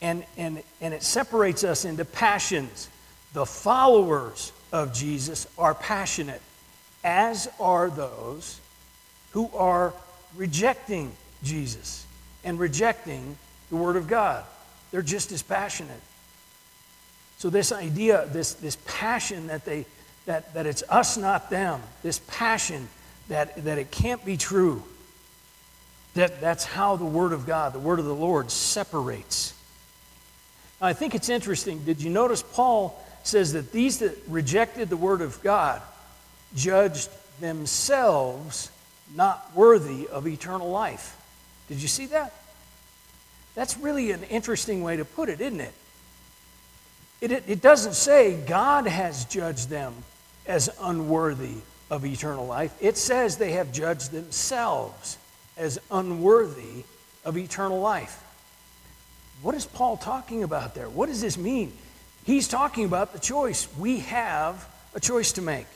And, 0.00 0.24
and, 0.38 0.62
and 0.80 0.94
it 0.94 1.02
separates 1.02 1.64
us 1.64 1.84
into 1.84 2.06
passions. 2.06 2.88
The 3.34 3.44
followers 3.44 4.52
of 4.72 4.94
Jesus 4.94 5.46
are 5.58 5.74
passionate, 5.74 6.40
as 7.04 7.46
are 7.60 7.90
those 7.90 8.58
who 9.32 9.50
are 9.54 9.92
rejecting 10.34 11.12
Jesus 11.42 12.06
and 12.42 12.58
rejecting 12.58 13.36
the 13.68 13.76
Word 13.76 13.96
of 13.96 14.08
God. 14.08 14.46
They're 14.92 15.02
just 15.02 15.30
as 15.30 15.42
passionate. 15.42 16.00
So, 17.36 17.50
this 17.50 17.70
idea, 17.70 18.30
this, 18.32 18.54
this 18.54 18.78
passion 18.86 19.48
that 19.48 19.66
they 19.66 19.84
that, 20.26 20.54
that 20.54 20.66
it's 20.66 20.82
us, 20.88 21.16
not 21.16 21.50
them, 21.50 21.80
this 22.02 22.20
passion 22.28 22.88
that, 23.28 23.64
that 23.64 23.78
it 23.78 23.90
can't 23.90 24.24
be 24.24 24.36
true. 24.36 24.82
That, 26.14 26.40
that's 26.40 26.64
how 26.64 26.96
the 26.96 27.04
Word 27.04 27.32
of 27.32 27.46
God, 27.46 27.72
the 27.72 27.78
Word 27.78 27.98
of 27.98 28.04
the 28.04 28.14
Lord, 28.14 28.50
separates. 28.50 29.54
Now, 30.80 30.88
I 30.88 30.92
think 30.92 31.14
it's 31.14 31.28
interesting. 31.28 31.84
Did 31.84 32.02
you 32.02 32.10
notice 32.10 32.42
Paul 32.42 33.02
says 33.22 33.52
that 33.54 33.72
these 33.72 33.98
that 33.98 34.16
rejected 34.28 34.90
the 34.90 34.96
Word 34.96 35.22
of 35.22 35.42
God 35.42 35.80
judged 36.54 37.08
themselves 37.40 38.70
not 39.14 39.54
worthy 39.54 40.06
of 40.08 40.26
eternal 40.26 40.70
life? 40.70 41.16
Did 41.68 41.80
you 41.80 41.88
see 41.88 42.06
that? 42.06 42.32
That's 43.54 43.76
really 43.78 44.12
an 44.12 44.22
interesting 44.24 44.82
way 44.82 44.96
to 44.96 45.04
put 45.04 45.28
it, 45.28 45.40
isn't 45.40 45.60
it? 45.60 45.74
It, 47.20 47.32
it, 47.32 47.44
it 47.46 47.62
doesn't 47.62 47.94
say 47.94 48.36
God 48.46 48.86
has 48.86 49.24
judged 49.26 49.68
them 49.68 49.94
as 50.52 50.68
unworthy 50.82 51.54
of 51.90 52.04
eternal 52.04 52.46
life. 52.46 52.74
It 52.78 52.98
says 52.98 53.38
they 53.38 53.52
have 53.52 53.72
judged 53.72 54.12
themselves 54.12 55.16
as 55.56 55.80
unworthy 55.90 56.84
of 57.24 57.38
eternal 57.38 57.80
life. 57.80 58.22
What 59.40 59.54
is 59.54 59.64
Paul 59.64 59.96
talking 59.96 60.42
about 60.42 60.74
there? 60.74 60.90
What 60.90 61.08
does 61.08 61.22
this 61.22 61.38
mean? 61.38 61.72
He's 62.24 62.48
talking 62.48 62.84
about 62.84 63.14
the 63.14 63.18
choice. 63.18 63.66
We 63.78 64.00
have 64.00 64.68
a 64.94 65.00
choice 65.00 65.32
to 65.32 65.42
make. 65.42 65.66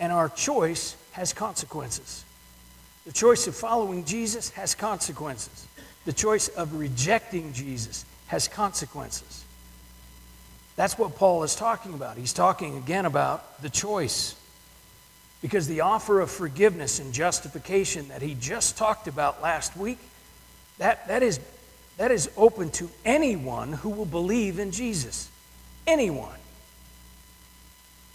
And 0.00 0.12
our 0.12 0.28
choice 0.28 0.96
has 1.12 1.32
consequences. 1.32 2.24
The 3.06 3.12
choice 3.12 3.46
of 3.46 3.54
following 3.54 4.04
Jesus 4.04 4.50
has 4.50 4.74
consequences. 4.74 5.68
The 6.06 6.12
choice 6.12 6.48
of 6.48 6.74
rejecting 6.74 7.52
Jesus 7.52 8.04
has 8.26 8.48
consequences. 8.48 9.44
That's 10.76 10.98
what 10.98 11.16
Paul 11.16 11.44
is 11.44 11.54
talking 11.54 11.94
about. 11.94 12.16
He's 12.16 12.32
talking 12.32 12.76
again 12.76 13.06
about 13.06 13.62
the 13.62 13.70
choice. 13.70 14.34
Because 15.40 15.68
the 15.68 15.82
offer 15.82 16.20
of 16.20 16.30
forgiveness 16.30 16.98
and 16.98 17.12
justification 17.12 18.08
that 18.08 18.22
he 18.22 18.34
just 18.34 18.78
talked 18.78 19.08
about 19.08 19.42
last 19.42 19.76
week, 19.76 19.98
that, 20.78 21.06
that, 21.08 21.22
is, 21.22 21.38
that 21.98 22.10
is 22.10 22.30
open 22.36 22.70
to 22.70 22.90
anyone 23.04 23.72
who 23.72 23.90
will 23.90 24.06
believe 24.06 24.58
in 24.58 24.70
Jesus. 24.70 25.28
Anyone. 25.86 26.38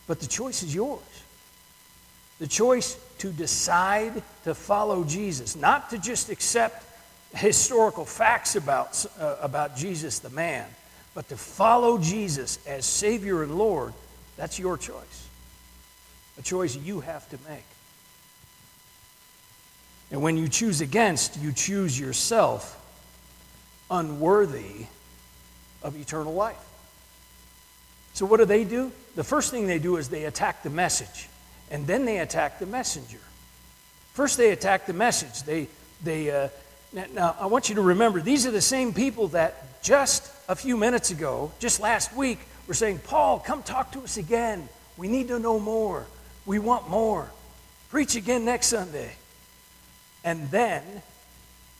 But 0.07 0.19
the 0.19 0.27
choice 0.27 0.63
is 0.63 0.73
yours. 0.73 1.03
The 2.39 2.47
choice 2.47 2.97
to 3.19 3.31
decide 3.31 4.23
to 4.45 4.55
follow 4.55 5.03
Jesus, 5.03 5.55
not 5.55 5.91
to 5.91 5.97
just 5.97 6.29
accept 6.29 6.83
historical 7.35 8.05
facts 8.05 8.55
about, 8.55 9.05
uh, 9.19 9.35
about 9.41 9.77
Jesus 9.77 10.19
the 10.19 10.31
man, 10.31 10.65
but 11.19 11.27
to 11.27 11.35
follow 11.35 11.97
Jesus 11.97 12.59
as 12.65 12.85
Savior 12.85 13.43
and 13.43 13.57
Lord, 13.57 13.93
that's 14.37 14.57
your 14.57 14.77
choice. 14.77 15.27
A 16.37 16.41
choice 16.41 16.77
you 16.77 17.01
have 17.01 17.29
to 17.31 17.37
make. 17.49 17.65
And 20.11 20.21
when 20.21 20.37
you 20.37 20.47
choose 20.47 20.79
against, 20.79 21.37
you 21.41 21.51
choose 21.51 21.99
yourself 21.99 22.81
unworthy 23.91 24.85
of 25.83 25.99
eternal 25.99 26.35
life. 26.35 26.55
So, 28.13 28.25
what 28.25 28.37
do 28.37 28.45
they 28.45 28.63
do? 28.63 28.89
The 29.17 29.25
first 29.25 29.51
thing 29.51 29.67
they 29.67 29.77
do 29.77 29.97
is 29.97 30.07
they 30.07 30.23
attack 30.23 30.63
the 30.63 30.69
message, 30.69 31.27
and 31.69 31.85
then 31.85 32.05
they 32.05 32.19
attack 32.19 32.59
the 32.59 32.65
messenger. 32.65 33.19
First, 34.13 34.37
they 34.37 34.51
attack 34.51 34.85
the 34.85 34.93
message. 34.93 35.43
They, 35.43 35.67
they, 36.01 36.31
uh, 36.31 36.47
now, 36.91 37.35
I 37.39 37.45
want 37.45 37.69
you 37.69 37.75
to 37.75 37.81
remember 37.81 38.19
these 38.19 38.45
are 38.45 38.51
the 38.51 38.61
same 38.61 38.93
people 38.93 39.29
that 39.29 39.81
just 39.83 40.31
a 40.47 40.55
few 40.55 40.75
minutes 40.75 41.11
ago, 41.11 41.51
just 41.59 41.79
last 41.79 42.15
week, 42.15 42.39
were 42.67 42.73
saying, 42.73 42.99
Paul, 42.99 43.39
come 43.39 43.63
talk 43.63 43.91
to 43.93 44.01
us 44.01 44.17
again. 44.17 44.67
We 44.97 45.07
need 45.07 45.27
to 45.29 45.39
know 45.39 45.59
more. 45.59 46.05
We 46.45 46.59
want 46.59 46.89
more. 46.89 47.29
Preach 47.89 48.15
again 48.15 48.45
next 48.45 48.67
Sunday. 48.67 49.11
And 50.23 50.49
then 50.51 50.83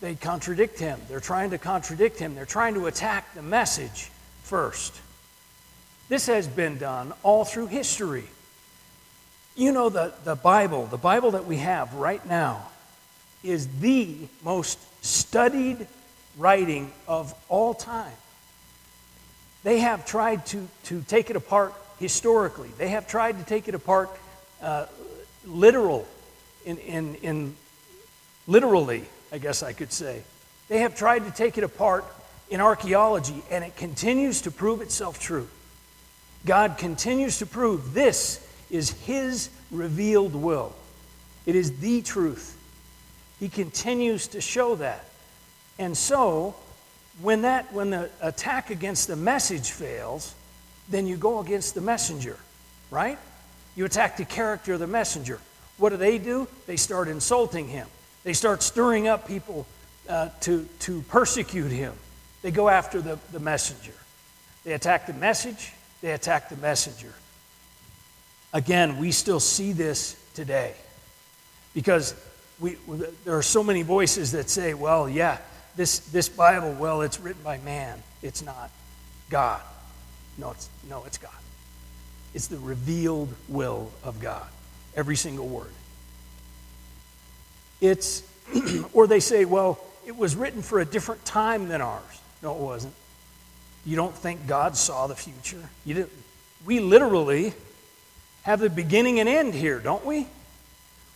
they 0.01 0.15
contradict 0.15 0.79
him. 0.79 0.99
They're 1.09 1.19
trying 1.19 1.49
to 1.51 1.57
contradict 1.57 2.19
him. 2.19 2.35
They're 2.35 2.45
trying 2.45 2.75
to 2.75 2.87
attack 2.87 3.33
the 3.33 3.41
message 3.41 4.09
first. 4.43 4.99
This 6.07 6.27
has 6.27 6.47
been 6.47 6.77
done 6.77 7.13
all 7.21 7.45
through 7.45 7.67
history. 7.67 8.25
You 9.55 9.71
know, 9.71 9.89
the, 9.89 10.13
the 10.23 10.35
Bible, 10.35 10.85
the 10.85 10.97
Bible 10.97 11.31
that 11.31 11.45
we 11.45 11.57
have 11.57 11.93
right 11.93 12.25
now, 12.25 12.69
is 13.43 13.67
the 13.79 14.15
most 14.43 14.79
studied 15.01 15.87
writing 16.37 16.91
of 17.07 17.33
all 17.49 17.73
time. 17.73 18.11
They 19.63 19.79
have 19.79 20.05
tried 20.05 20.45
to, 20.47 20.67
to 20.85 21.01
take 21.01 21.29
it 21.29 21.35
apart 21.35 21.73
historically. 21.99 22.69
They 22.77 22.89
have 22.89 23.07
tried 23.07 23.37
to 23.39 23.45
take 23.45 23.67
it 23.67 23.75
apart 23.75 24.09
uh, 24.61 24.85
literal, 25.45 26.07
in, 26.65 26.77
in, 26.77 27.15
in 27.15 27.55
literally, 28.47 29.03
I 29.31 29.37
guess 29.37 29.63
I 29.63 29.73
could 29.73 29.91
say. 29.91 30.23
They 30.69 30.79
have 30.79 30.95
tried 30.95 31.25
to 31.25 31.31
take 31.31 31.57
it 31.57 31.63
apart 31.63 32.05
in 32.49 32.61
archaeology, 32.61 33.43
and 33.51 33.63
it 33.63 33.75
continues 33.75 34.41
to 34.41 34.51
prove 34.51 34.81
itself 34.81 35.19
true. 35.19 35.47
God 36.45 36.77
continues 36.77 37.39
to 37.39 37.45
prove 37.45 37.93
this 37.93 38.45
is 38.69 38.91
His 38.91 39.49
revealed 39.71 40.33
will. 40.33 40.73
It 41.45 41.55
is 41.55 41.79
the 41.79 42.01
truth. 42.01 42.55
He 43.39 43.49
continues 43.49 44.27
to 44.29 44.41
show 44.41 44.75
that. 44.75 45.05
And 45.77 45.95
so, 45.97 46.55
when, 47.21 47.43
that, 47.43 47.71
when 47.73 47.89
the 47.89 48.09
attack 48.21 48.69
against 48.69 49.07
the 49.07 49.15
message 49.15 49.71
fails, 49.71 50.33
then 50.89 51.07
you 51.07 51.15
go 51.15 51.39
against 51.39 51.75
the 51.75 51.81
messenger, 51.81 52.37
right? 52.91 53.17
You 53.75 53.85
attack 53.85 54.17
the 54.17 54.25
character 54.25 54.73
of 54.73 54.79
the 54.79 54.87
messenger. 54.87 55.39
What 55.77 55.89
do 55.89 55.97
they 55.97 56.17
do? 56.17 56.47
They 56.67 56.75
start 56.75 57.07
insulting 57.07 57.67
him. 57.67 57.87
They 58.23 58.33
start 58.33 58.61
stirring 58.61 59.07
up 59.07 59.27
people 59.27 59.65
uh, 60.09 60.29
to, 60.41 60.67
to 60.79 61.01
persecute 61.03 61.71
him. 61.71 61.93
They 62.41 62.51
go 62.51 62.67
after 62.67 63.01
the, 63.01 63.19
the 63.31 63.39
messenger. 63.39 63.93
They 64.63 64.73
attack 64.73 65.07
the 65.07 65.13
message, 65.13 65.71
they 66.01 66.11
attack 66.11 66.49
the 66.49 66.57
messenger. 66.57 67.13
Again, 68.51 68.97
we 68.97 69.11
still 69.11 69.39
see 69.39 69.71
this 69.71 70.21
today. 70.33 70.73
Because 71.73 72.13
we, 72.59 72.77
there 73.25 73.37
are 73.37 73.43
so 73.43 73.63
many 73.63 73.83
voices 73.83 74.33
that 74.33 74.49
say, 74.49 74.73
well, 74.73 75.09
yeah, 75.09 75.37
this, 75.75 75.99
this 75.99 76.27
Bible, 76.27 76.73
well, 76.73 77.01
it's 77.01 77.19
written 77.19 77.41
by 77.43 77.57
man. 77.59 78.01
It's 78.21 78.43
not 78.43 78.69
God. 79.29 79.61
No, 80.37 80.51
it's, 80.51 80.69
no, 80.89 81.03
it's 81.05 81.17
God. 81.17 81.31
It's 82.33 82.47
the 82.47 82.59
revealed 82.59 83.33
will 83.47 83.91
of 84.03 84.19
God, 84.19 84.47
every 84.95 85.15
single 85.15 85.47
word. 85.47 85.71
It's, 87.81 88.23
or 88.93 89.07
they 89.07 89.19
say, 89.19 89.45
well, 89.45 89.79
it 90.05 90.17
was 90.17 90.35
written 90.35 90.61
for 90.61 90.79
a 90.79 90.85
different 90.85 91.23
time 91.25 91.67
than 91.67 91.81
ours. 91.81 92.03
No, 92.41 92.55
it 92.55 92.61
wasn't. 92.61 92.93
You 93.85 93.95
don't 93.95 94.15
think 94.15 94.47
God 94.47 94.75
saw 94.75 95.07
the 95.07 95.15
future? 95.15 95.69
You 95.85 95.93
didn't. 95.93 96.11
We 96.65 96.79
literally 96.79 97.53
have 98.43 98.59
the 98.59 98.69
beginning 98.69 99.19
and 99.19 99.29
end 99.29 99.53
here, 99.53 99.79
don't 99.79 100.05
we? 100.05 100.27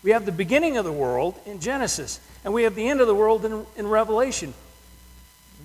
We 0.03 0.11
have 0.11 0.25
the 0.25 0.31
beginning 0.31 0.77
of 0.77 0.85
the 0.85 0.91
world 0.91 1.39
in 1.45 1.59
Genesis, 1.59 2.19
and 2.43 2.53
we 2.53 2.63
have 2.63 2.75
the 2.75 2.87
end 2.87 2.99
of 2.99 3.07
the 3.07 3.15
world 3.15 3.45
in, 3.45 3.65
in 3.77 3.87
Revelation. 3.87 4.53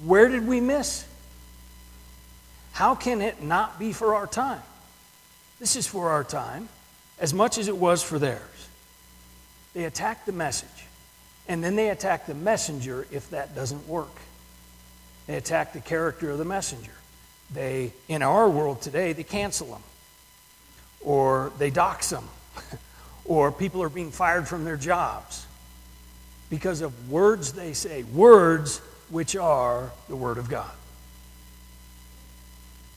Where 0.04 0.28
did 0.28 0.46
we 0.46 0.60
miss? 0.60 1.04
How 2.72 2.94
can 2.94 3.20
it 3.20 3.42
not 3.42 3.78
be 3.78 3.92
for 3.92 4.14
our 4.14 4.28
time? 4.28 4.62
This 5.58 5.74
is 5.74 5.86
for 5.88 6.10
our 6.10 6.22
time 6.22 6.68
as 7.18 7.34
much 7.34 7.58
as 7.58 7.66
it 7.66 7.76
was 7.76 8.02
for 8.02 8.18
theirs. 8.20 8.68
They 9.74 9.84
attack 9.84 10.24
the 10.24 10.32
message, 10.32 10.86
and 11.48 11.62
then 11.62 11.74
they 11.74 11.90
attack 11.90 12.26
the 12.26 12.34
messenger 12.34 13.06
if 13.10 13.30
that 13.30 13.56
doesn't 13.56 13.88
work. 13.88 14.14
They 15.26 15.34
attack 15.34 15.72
the 15.72 15.80
character 15.80 16.30
of 16.30 16.38
the 16.38 16.44
messenger. 16.44 16.92
They, 17.52 17.92
in 18.08 18.22
our 18.22 18.48
world 18.48 18.80
today, 18.80 19.12
they 19.12 19.24
cancel 19.24 19.68
them, 19.68 19.82
or 21.00 21.52
they 21.58 21.70
dox 21.70 22.10
them, 22.10 22.28
or 23.28 23.52
people 23.52 23.82
are 23.82 23.90
being 23.90 24.10
fired 24.10 24.48
from 24.48 24.64
their 24.64 24.78
jobs 24.78 25.46
because 26.50 26.80
of 26.80 27.10
words 27.10 27.52
they 27.52 27.74
say, 27.74 28.02
words 28.02 28.78
which 29.10 29.36
are 29.36 29.92
the 30.08 30.16
Word 30.16 30.38
of 30.38 30.48
God. 30.48 30.70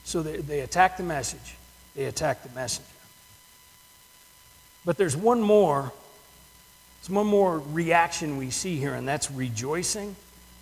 So 0.06 0.24
they, 0.24 0.38
they 0.38 0.62
attack 0.62 0.98
the 0.98 1.04
message, 1.04 1.56
they 1.96 2.06
attack 2.06 2.44
the 2.44 2.50
messenger. 2.56 2.88
But 4.86 4.98
there's 4.98 5.16
one 5.16 5.42
more, 5.42 5.92
there's 7.02 7.10
one 7.10 7.28
more 7.28 7.60
reaction 7.60 8.38
we 8.38 8.50
see 8.50 8.78
here, 8.78 8.94
and 8.94 9.08
that's 9.08 9.30
rejoicing 9.30 10.16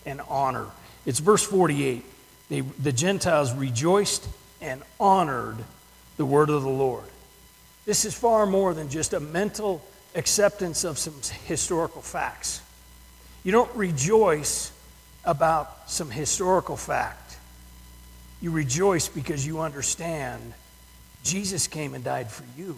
and 0.06 0.20
honor. 0.28 0.66
It's 1.06 1.20
verse 1.20 1.44
48. 1.44 2.04
They, 2.50 2.62
the 2.62 2.92
Gentiles 2.92 3.54
rejoiced 3.54 4.28
and 4.62 4.82
honored 5.00 5.58
the 6.18 6.26
word 6.26 6.50
of 6.50 6.64
the 6.64 6.70
Lord. 6.70 7.06
This 7.90 8.06
is 8.06 8.14
far 8.14 8.46
more 8.46 8.76
than 8.76 8.88
just 8.88 9.14
a 9.14 9.20
mental 9.20 9.82
acceptance 10.14 10.84
of 10.84 11.00
some 11.00 11.16
historical 11.46 12.04
facts. 12.04 12.62
You 13.44 13.52
don't 13.52 13.76
rejoice 13.76 14.72
about 15.26 15.90
some 15.90 16.12
historical 16.12 16.78
fact. 16.78 17.36
You 18.42 18.52
rejoice 18.52 19.08
because 19.10 19.44
you 19.44 19.62
understand 19.62 20.54
Jesus 21.24 21.66
came 21.66 21.96
and 21.96 22.04
died 22.04 22.30
for 22.30 22.44
you. 22.56 22.78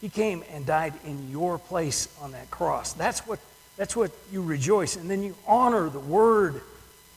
He 0.00 0.08
came 0.08 0.44
and 0.52 0.64
died 0.64 0.94
in 1.04 1.28
your 1.28 1.58
place 1.58 2.06
on 2.22 2.30
that 2.30 2.52
cross. 2.52 2.92
That's 2.92 3.26
what, 3.26 3.40
that's 3.76 3.96
what 3.96 4.12
you 4.30 4.42
rejoice. 4.42 4.94
And 4.94 5.10
then 5.10 5.24
you 5.24 5.34
honor 5.44 5.88
the 5.88 5.98
Word 5.98 6.62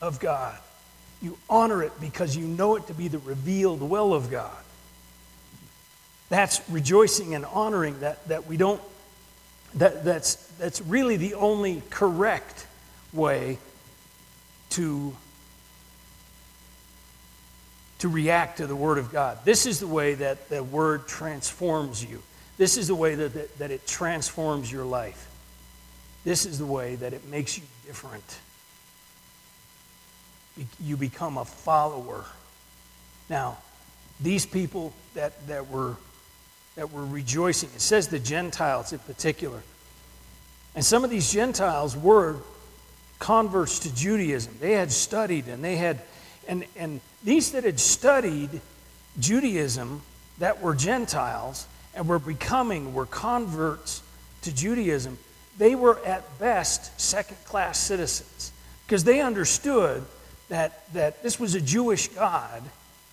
of 0.00 0.18
God. 0.18 0.58
You 1.22 1.38
honor 1.48 1.84
it 1.84 1.92
because 2.00 2.36
you 2.36 2.48
know 2.48 2.74
it 2.74 2.88
to 2.88 2.92
be 2.92 3.06
the 3.06 3.20
revealed 3.20 3.82
will 3.82 4.12
of 4.12 4.32
God. 4.32 4.61
That's 6.32 6.62
rejoicing 6.70 7.34
and 7.34 7.44
honoring 7.44 8.00
that, 8.00 8.26
that 8.28 8.46
we 8.46 8.56
don't, 8.56 8.80
that, 9.74 10.02
that's, 10.02 10.36
that's 10.58 10.80
really 10.80 11.18
the 11.18 11.34
only 11.34 11.82
correct 11.90 12.66
way 13.12 13.58
to 14.70 15.14
to 17.98 18.08
react 18.08 18.56
to 18.56 18.66
the 18.66 18.74
Word 18.74 18.96
of 18.96 19.12
God. 19.12 19.40
This 19.44 19.66
is 19.66 19.78
the 19.78 19.86
way 19.86 20.14
that 20.14 20.48
the 20.48 20.64
Word 20.64 21.06
transforms 21.06 22.02
you. 22.02 22.22
This 22.56 22.78
is 22.78 22.88
the 22.88 22.94
way 22.94 23.14
that, 23.14 23.34
that, 23.34 23.58
that, 23.58 23.70
it 23.70 23.86
transforms 23.86 24.72
your 24.72 24.86
life. 24.86 25.28
This 26.24 26.46
is 26.46 26.58
the 26.58 26.64
way 26.64 26.94
that 26.94 27.12
it 27.12 27.28
makes 27.28 27.58
you 27.58 27.64
different. 27.84 28.24
You 30.82 30.96
become 30.96 31.36
a 31.36 31.44
follower. 31.44 32.24
Now, 33.28 33.58
these 34.18 34.46
people 34.46 34.94
that, 35.12 35.46
that, 35.48 35.68
were, 35.68 35.96
that 36.76 36.92
were 36.92 37.04
rejoicing, 37.04 37.68
it 37.74 37.80
says 37.80 38.08
the 38.08 38.18
Gentiles 38.18 38.92
in 38.92 38.98
particular. 39.00 39.62
And 40.74 40.84
some 40.84 41.04
of 41.04 41.10
these 41.10 41.30
Gentiles 41.30 41.96
were 41.96 42.36
converts 43.18 43.80
to 43.80 43.94
Judaism. 43.94 44.56
They 44.60 44.72
had 44.72 44.90
studied 44.90 45.48
and 45.48 45.62
they 45.62 45.76
had 45.76 46.00
and, 46.48 46.64
and 46.76 47.00
these 47.22 47.52
that 47.52 47.64
had 47.64 47.78
studied 47.78 48.60
Judaism 49.18 50.02
that 50.38 50.60
were 50.60 50.74
Gentiles 50.74 51.66
and 51.94 52.08
were 52.08 52.18
becoming, 52.18 52.94
were 52.94 53.06
converts 53.06 54.02
to 54.42 54.54
Judaism, 54.54 55.18
they 55.58 55.74
were 55.74 56.04
at 56.04 56.38
best 56.38 56.98
second 57.00 57.36
class 57.44 57.78
citizens 57.78 58.52
because 58.86 59.04
they 59.04 59.20
understood 59.20 60.02
that, 60.48 60.92
that 60.94 61.22
this 61.22 61.38
was 61.38 61.54
a 61.54 61.60
Jewish 61.60 62.08
God. 62.08 62.62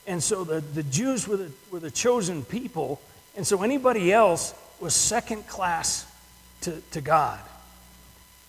And 0.08 0.24
so 0.24 0.43
the, 0.43 0.62
the 0.62 0.84
Jews 0.84 1.28
were 1.28 1.38
the, 1.38 1.52
were 1.72 1.80
the 1.80 1.91
chosen 1.91 2.43
people. 2.43 3.00
And 3.39 3.47
so 3.47 3.63
anybody 3.63 4.12
else 4.12 4.54
was 4.82 4.93
second 4.93 5.47
class 5.47 6.06
to, 6.60 6.82
to 6.91 6.99
God. 6.99 7.39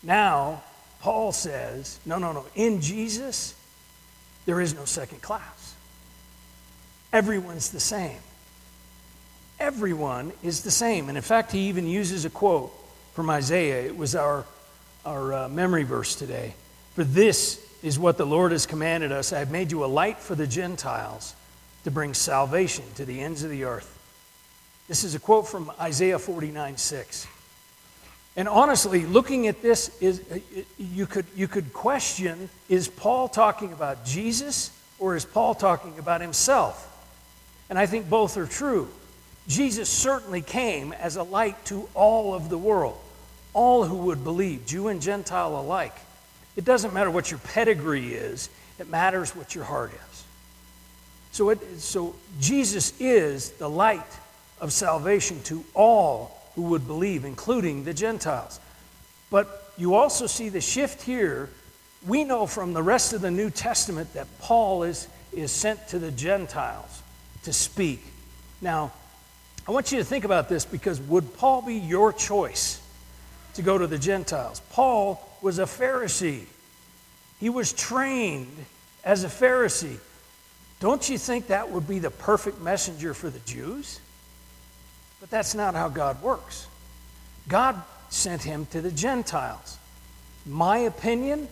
Now, 0.02 0.64
Paul 1.00 1.30
says, 1.30 2.00
no, 2.04 2.18
no, 2.18 2.32
no. 2.32 2.44
In 2.56 2.80
Jesus, 2.80 3.54
there 4.46 4.60
is 4.60 4.74
no 4.74 4.84
second 4.86 5.22
class. 5.22 5.76
Everyone's 7.12 7.70
the 7.70 7.78
same. 7.78 8.18
Everyone 9.60 10.32
is 10.42 10.62
the 10.62 10.72
same. 10.72 11.08
And 11.08 11.16
in 11.16 11.22
fact, 11.22 11.52
he 11.52 11.68
even 11.68 11.86
uses 11.86 12.24
a 12.24 12.30
quote 12.30 12.72
from 13.14 13.30
Isaiah. 13.30 13.86
It 13.86 13.96
was 13.96 14.16
our, 14.16 14.44
our 15.06 15.32
uh, 15.32 15.48
memory 15.48 15.84
verse 15.84 16.16
today. 16.16 16.56
For 16.96 17.04
this 17.04 17.64
is 17.84 17.96
what 17.96 18.18
the 18.18 18.26
Lord 18.26 18.50
has 18.50 18.66
commanded 18.66 19.12
us 19.12 19.32
I 19.32 19.38
have 19.38 19.52
made 19.52 19.70
you 19.70 19.84
a 19.84 19.86
light 19.86 20.18
for 20.18 20.34
the 20.34 20.48
Gentiles 20.48 21.36
to 21.84 21.92
bring 21.92 22.12
salvation 22.12 22.82
to 22.96 23.04
the 23.04 23.20
ends 23.20 23.44
of 23.44 23.50
the 23.50 23.62
earth. 23.62 23.98
This 24.90 25.04
is 25.04 25.14
a 25.14 25.20
quote 25.20 25.46
from 25.46 25.70
Isaiah 25.80 26.18
49 26.18 26.76
6. 26.76 27.28
And 28.34 28.48
honestly, 28.48 29.06
looking 29.06 29.46
at 29.46 29.62
this, 29.62 29.96
is, 30.00 30.20
uh, 30.32 30.40
you, 30.78 31.06
could, 31.06 31.26
you 31.36 31.46
could 31.46 31.72
question 31.72 32.48
is 32.68 32.88
Paul 32.88 33.28
talking 33.28 33.72
about 33.72 34.04
Jesus 34.04 34.76
or 34.98 35.14
is 35.14 35.24
Paul 35.24 35.54
talking 35.54 35.96
about 36.00 36.20
himself? 36.20 36.88
And 37.68 37.78
I 37.78 37.86
think 37.86 38.10
both 38.10 38.36
are 38.36 38.46
true. 38.46 38.88
Jesus 39.46 39.88
certainly 39.88 40.42
came 40.42 40.92
as 40.92 41.14
a 41.14 41.22
light 41.22 41.64
to 41.66 41.88
all 41.94 42.34
of 42.34 42.48
the 42.48 42.58
world, 42.58 42.98
all 43.52 43.84
who 43.84 43.96
would 43.96 44.24
believe, 44.24 44.66
Jew 44.66 44.88
and 44.88 45.00
Gentile 45.00 45.56
alike. 45.56 45.94
It 46.56 46.64
doesn't 46.64 46.92
matter 46.92 47.12
what 47.12 47.30
your 47.30 47.38
pedigree 47.38 48.12
is, 48.12 48.50
it 48.80 48.88
matters 48.88 49.36
what 49.36 49.54
your 49.54 49.62
heart 49.62 49.92
is. 49.92 50.24
So, 51.30 51.50
it, 51.50 51.78
so 51.78 52.16
Jesus 52.40 52.92
is 52.98 53.50
the 53.50 53.70
light 53.70 54.02
of 54.60 54.72
salvation 54.72 55.42
to 55.44 55.64
all 55.74 56.36
who 56.54 56.62
would 56.62 56.86
believe, 56.86 57.24
including 57.24 57.84
the 57.84 57.94
Gentiles. 57.94 58.60
But 59.30 59.72
you 59.76 59.94
also 59.94 60.26
see 60.26 60.48
the 60.48 60.60
shift 60.60 61.02
here. 61.02 61.48
We 62.06 62.24
know 62.24 62.46
from 62.46 62.72
the 62.72 62.82
rest 62.82 63.12
of 63.12 63.20
the 63.20 63.30
New 63.30 63.50
Testament 63.50 64.12
that 64.14 64.26
Paul 64.40 64.82
is, 64.82 65.08
is 65.32 65.52
sent 65.52 65.88
to 65.88 65.98
the 65.98 66.10
Gentiles 66.10 67.02
to 67.44 67.52
speak. 67.52 68.02
Now, 68.60 68.92
I 69.66 69.72
want 69.72 69.92
you 69.92 69.98
to 69.98 70.04
think 70.04 70.24
about 70.24 70.48
this 70.48 70.64
because 70.64 71.00
would 71.00 71.36
Paul 71.36 71.62
be 71.62 71.76
your 71.76 72.12
choice 72.12 72.80
to 73.54 73.62
go 73.62 73.78
to 73.78 73.86
the 73.86 73.98
Gentiles? 73.98 74.60
Paul 74.72 75.26
was 75.42 75.58
a 75.58 75.64
Pharisee, 75.64 76.44
he 77.38 77.48
was 77.48 77.72
trained 77.72 78.66
as 79.04 79.24
a 79.24 79.28
Pharisee. 79.28 79.96
Don't 80.80 81.08
you 81.08 81.18
think 81.18 81.46
that 81.46 81.70
would 81.70 81.86
be 81.88 81.98
the 81.98 82.10
perfect 82.10 82.60
messenger 82.60 83.14
for 83.14 83.30
the 83.30 83.38
Jews? 83.40 84.00
But 85.20 85.30
that's 85.30 85.54
not 85.54 85.74
how 85.74 85.88
God 85.88 86.22
works. 86.22 86.66
God 87.48 87.80
sent 88.08 88.42
him 88.42 88.66
to 88.66 88.80
the 88.80 88.90
Gentiles. 88.90 89.78
My 90.46 90.78
opinion, 90.78 91.48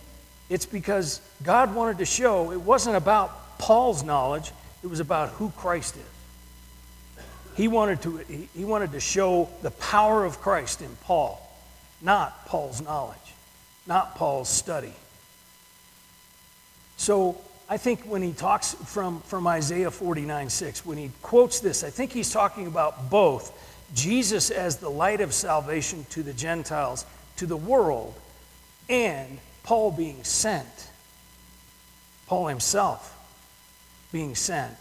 it's 0.49 0.65
because 0.65 1.21
God 1.43 1.75
wanted 1.75 1.99
to 1.99 2.05
show 2.05 2.51
it 2.51 2.61
wasn't 2.61 2.95
about 2.95 3.59
Paul's 3.59 4.03
knowledge, 4.03 4.51
it 4.83 4.87
was 4.87 4.99
about 4.99 5.29
who 5.29 5.51
Christ 5.51 5.95
is. 5.95 7.25
He 7.55 7.67
wanted 7.67 8.01
to, 8.03 8.17
he 8.17 8.65
wanted 8.65 8.93
to 8.93 8.99
show 8.99 9.49
the 9.61 9.71
power 9.71 10.25
of 10.25 10.39
Christ 10.39 10.81
in 10.81 10.95
Paul, 11.03 11.45
not 12.01 12.45
Paul's 12.47 12.81
knowledge, 12.81 13.17
not 13.85 14.15
Paul's 14.15 14.49
study. 14.49 14.93
So 16.95 17.39
I 17.71 17.77
think 17.77 18.01
when 18.01 18.23
he 18.23 18.33
talks 18.33 18.73
from, 18.73 19.21
from 19.21 19.45
Isaiah 19.45 19.91
49 19.91 20.49
6, 20.49 20.85
when 20.87 20.97
he 20.97 21.11
quotes 21.21 21.59
this, 21.59 21.83
I 21.83 21.91
think 21.91 22.11
he's 22.11 22.31
talking 22.31 22.65
about 22.65 23.11
both 23.11 23.53
Jesus 23.93 24.49
as 24.49 24.77
the 24.77 24.89
light 24.89 25.21
of 25.21 25.33
salvation 25.33 26.05
to 26.09 26.23
the 26.23 26.33
Gentiles, 26.33 27.05
to 27.37 27.45
the 27.45 27.55
world, 27.55 28.15
and 28.89 29.37
Paul 29.61 29.91
being 29.91 30.23
sent, 30.23 30.89
Paul 32.25 32.47
himself 32.47 33.15
being 34.11 34.33
sent 34.33 34.75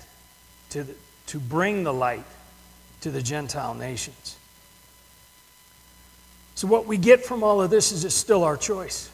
to, 0.71 0.85
the, 0.85 0.95
to 1.27 1.39
bring 1.39 1.85
the 1.85 1.93
light 1.93 2.25
to 3.03 3.11
the 3.11 3.21
Gentile 3.21 3.75
nations. 3.75 4.37
So, 6.55 6.67
what 6.67 6.87
we 6.87 6.97
get 6.97 7.25
from 7.25 7.43
all 7.43 7.61
of 7.61 7.69
this 7.69 7.93
is 7.93 8.07
it's 8.07 8.15
still 8.15 8.45
our 8.45 8.57
choice. 8.57 9.11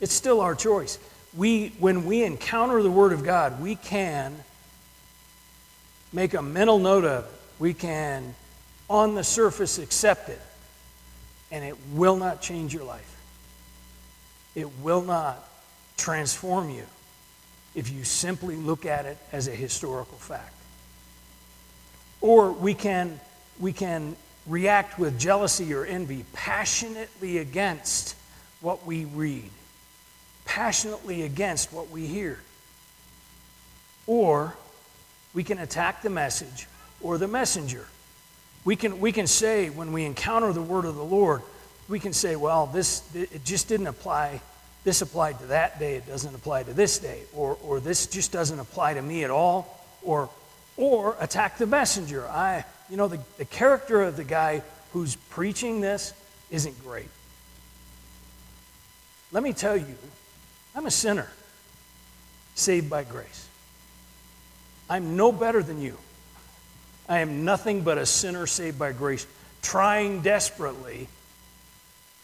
It's 0.00 0.14
still 0.14 0.40
our 0.40 0.54
choice. 0.54 0.98
We, 1.36 1.68
when 1.78 2.06
we 2.06 2.24
encounter 2.24 2.82
the 2.82 2.90
Word 2.90 3.12
of 3.12 3.24
God, 3.24 3.60
we 3.60 3.74
can 3.76 4.34
make 6.12 6.34
a 6.34 6.42
mental 6.42 6.78
note 6.78 7.04
of 7.04 7.24
it. 7.24 7.30
We 7.58 7.74
can, 7.74 8.34
on 8.88 9.14
the 9.14 9.24
surface, 9.24 9.78
accept 9.78 10.28
it, 10.28 10.40
and 11.50 11.64
it 11.64 11.76
will 11.92 12.16
not 12.16 12.40
change 12.40 12.72
your 12.72 12.84
life. 12.84 13.16
It 14.54 14.68
will 14.80 15.02
not 15.02 15.46
transform 15.96 16.70
you 16.70 16.84
if 17.74 17.90
you 17.90 18.04
simply 18.04 18.56
look 18.56 18.86
at 18.86 19.06
it 19.06 19.18
as 19.32 19.48
a 19.48 19.54
historical 19.54 20.18
fact. 20.18 20.54
Or 22.20 22.52
we 22.52 22.74
can, 22.74 23.20
we 23.60 23.72
can 23.72 24.16
react 24.46 24.98
with 24.98 25.18
jealousy 25.18 25.74
or 25.74 25.84
envy 25.84 26.24
passionately 26.32 27.38
against 27.38 28.16
what 28.60 28.86
we 28.86 29.04
read, 29.04 29.50
passionately 30.48 31.22
against 31.22 31.72
what 31.72 31.90
we 31.90 32.06
hear. 32.06 32.40
Or 34.06 34.56
we 35.34 35.44
can 35.44 35.58
attack 35.58 36.02
the 36.02 36.10
message 36.10 36.66
or 37.02 37.18
the 37.18 37.28
messenger. 37.28 37.86
We 38.64 38.74
can, 38.74 38.98
we 38.98 39.12
can 39.12 39.26
say, 39.26 39.68
when 39.68 39.92
we 39.92 40.04
encounter 40.04 40.52
the 40.52 40.62
word 40.62 40.86
of 40.86 40.96
the 40.96 41.04
Lord, 41.04 41.42
we 41.86 42.00
can 42.00 42.14
say, 42.14 42.34
well, 42.34 42.66
this, 42.66 43.02
it 43.14 43.44
just 43.44 43.68
didn't 43.68 43.86
apply. 43.86 44.40
This 44.84 45.02
applied 45.02 45.38
to 45.40 45.46
that 45.46 45.78
day, 45.78 45.96
it 45.96 46.06
doesn't 46.06 46.34
apply 46.34 46.62
to 46.62 46.72
this 46.72 46.98
day. 46.98 47.22
Or, 47.34 47.58
or 47.62 47.78
this 47.78 48.06
just 48.06 48.32
doesn't 48.32 48.58
apply 48.58 48.94
to 48.94 49.02
me 49.02 49.24
at 49.24 49.30
all. 49.30 49.78
Or, 50.02 50.30
or 50.78 51.14
attack 51.20 51.58
the 51.58 51.66
messenger. 51.66 52.26
I, 52.26 52.64
you 52.88 52.96
know, 52.96 53.08
the, 53.08 53.20
the 53.36 53.44
character 53.44 54.02
of 54.02 54.16
the 54.16 54.24
guy 54.24 54.62
who's 54.94 55.14
preaching 55.14 55.82
this 55.82 56.14
isn't 56.50 56.82
great. 56.82 57.08
Let 59.30 59.42
me 59.42 59.52
tell 59.52 59.76
you, 59.76 59.94
I'm 60.78 60.86
a 60.86 60.92
sinner 60.92 61.28
saved 62.54 62.88
by 62.88 63.02
grace. 63.02 63.48
I'm 64.88 65.16
no 65.16 65.32
better 65.32 65.60
than 65.60 65.82
you. 65.82 65.98
I 67.08 67.18
am 67.18 67.44
nothing 67.44 67.82
but 67.82 67.98
a 67.98 68.06
sinner 68.06 68.46
saved 68.46 68.78
by 68.78 68.92
grace, 68.92 69.26
trying 69.60 70.20
desperately 70.20 71.08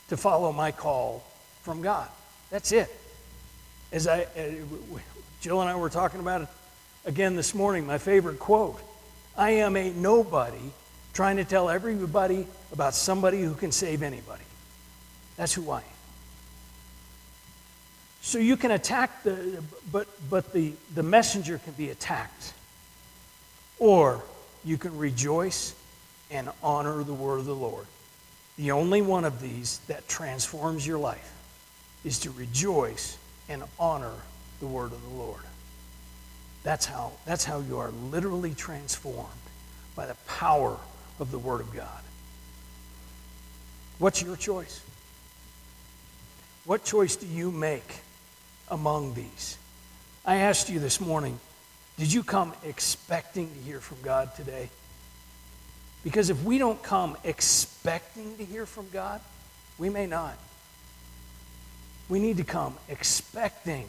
to 0.08 0.16
follow 0.16 0.52
my 0.52 0.70
call 0.70 1.24
from 1.62 1.82
God. 1.82 2.06
That's 2.50 2.70
it. 2.70 2.88
As 3.90 4.06
I, 4.06 4.22
uh, 4.22 4.98
Jill 5.40 5.60
and 5.60 5.68
I 5.68 5.74
were 5.74 5.90
talking 5.90 6.20
about 6.20 6.42
it 6.42 6.48
again 7.04 7.34
this 7.34 7.56
morning, 7.56 7.88
my 7.88 7.98
favorite 7.98 8.38
quote 8.38 8.80
I 9.36 9.50
am 9.50 9.76
a 9.76 9.90
nobody 9.90 10.70
trying 11.12 11.38
to 11.38 11.44
tell 11.44 11.68
everybody 11.68 12.46
about 12.70 12.94
somebody 12.94 13.42
who 13.42 13.54
can 13.54 13.72
save 13.72 14.04
anybody. 14.04 14.44
That's 15.36 15.52
who 15.52 15.72
I 15.72 15.78
am. 15.78 15.93
So 18.24 18.38
you 18.38 18.56
can 18.56 18.70
attack 18.70 19.22
the, 19.22 19.62
but, 19.92 20.08
but 20.30 20.54
the, 20.54 20.72
the 20.94 21.02
messenger 21.02 21.58
can 21.58 21.74
be 21.74 21.90
attacked. 21.90 22.54
Or 23.78 24.24
you 24.64 24.78
can 24.78 24.96
rejoice 24.96 25.74
and 26.30 26.48
honor 26.62 27.04
the 27.04 27.12
word 27.12 27.40
of 27.40 27.44
the 27.44 27.54
Lord. 27.54 27.84
The 28.56 28.70
only 28.70 29.02
one 29.02 29.26
of 29.26 29.42
these 29.42 29.78
that 29.88 30.08
transforms 30.08 30.86
your 30.86 30.96
life 30.96 31.34
is 32.02 32.18
to 32.20 32.30
rejoice 32.30 33.18
and 33.50 33.62
honor 33.78 34.14
the 34.58 34.66
word 34.66 34.92
of 34.92 35.02
the 35.02 35.16
Lord. 35.18 35.42
That's 36.62 36.86
how, 36.86 37.12
that's 37.26 37.44
how 37.44 37.60
you 37.60 37.76
are 37.76 37.90
literally 38.10 38.54
transformed 38.54 39.28
by 39.94 40.06
the 40.06 40.16
power 40.26 40.78
of 41.20 41.30
the 41.30 41.38
word 41.38 41.60
of 41.60 41.74
God. 41.74 42.02
What's 43.98 44.22
your 44.22 44.36
choice? 44.36 44.80
What 46.64 46.84
choice 46.84 47.16
do 47.16 47.26
you 47.26 47.50
make 47.50 48.00
among 48.68 49.14
these? 49.14 49.58
I 50.24 50.36
asked 50.36 50.68
you 50.70 50.78
this 50.78 51.00
morning, 51.00 51.38
did 51.98 52.12
you 52.12 52.22
come 52.22 52.52
expecting 52.64 53.52
to 53.52 53.60
hear 53.60 53.80
from 53.80 53.98
God 54.02 54.34
today? 54.34 54.70
Because 56.02 56.30
if 56.30 56.42
we 56.44 56.58
don't 56.58 56.82
come 56.82 57.16
expecting 57.24 58.36
to 58.36 58.44
hear 58.44 58.66
from 58.66 58.88
God, 58.90 59.20
we 59.78 59.88
may 59.88 60.06
not. 60.06 60.36
We 62.08 62.18
need 62.18 62.36
to 62.36 62.44
come 62.44 62.74
expecting 62.88 63.88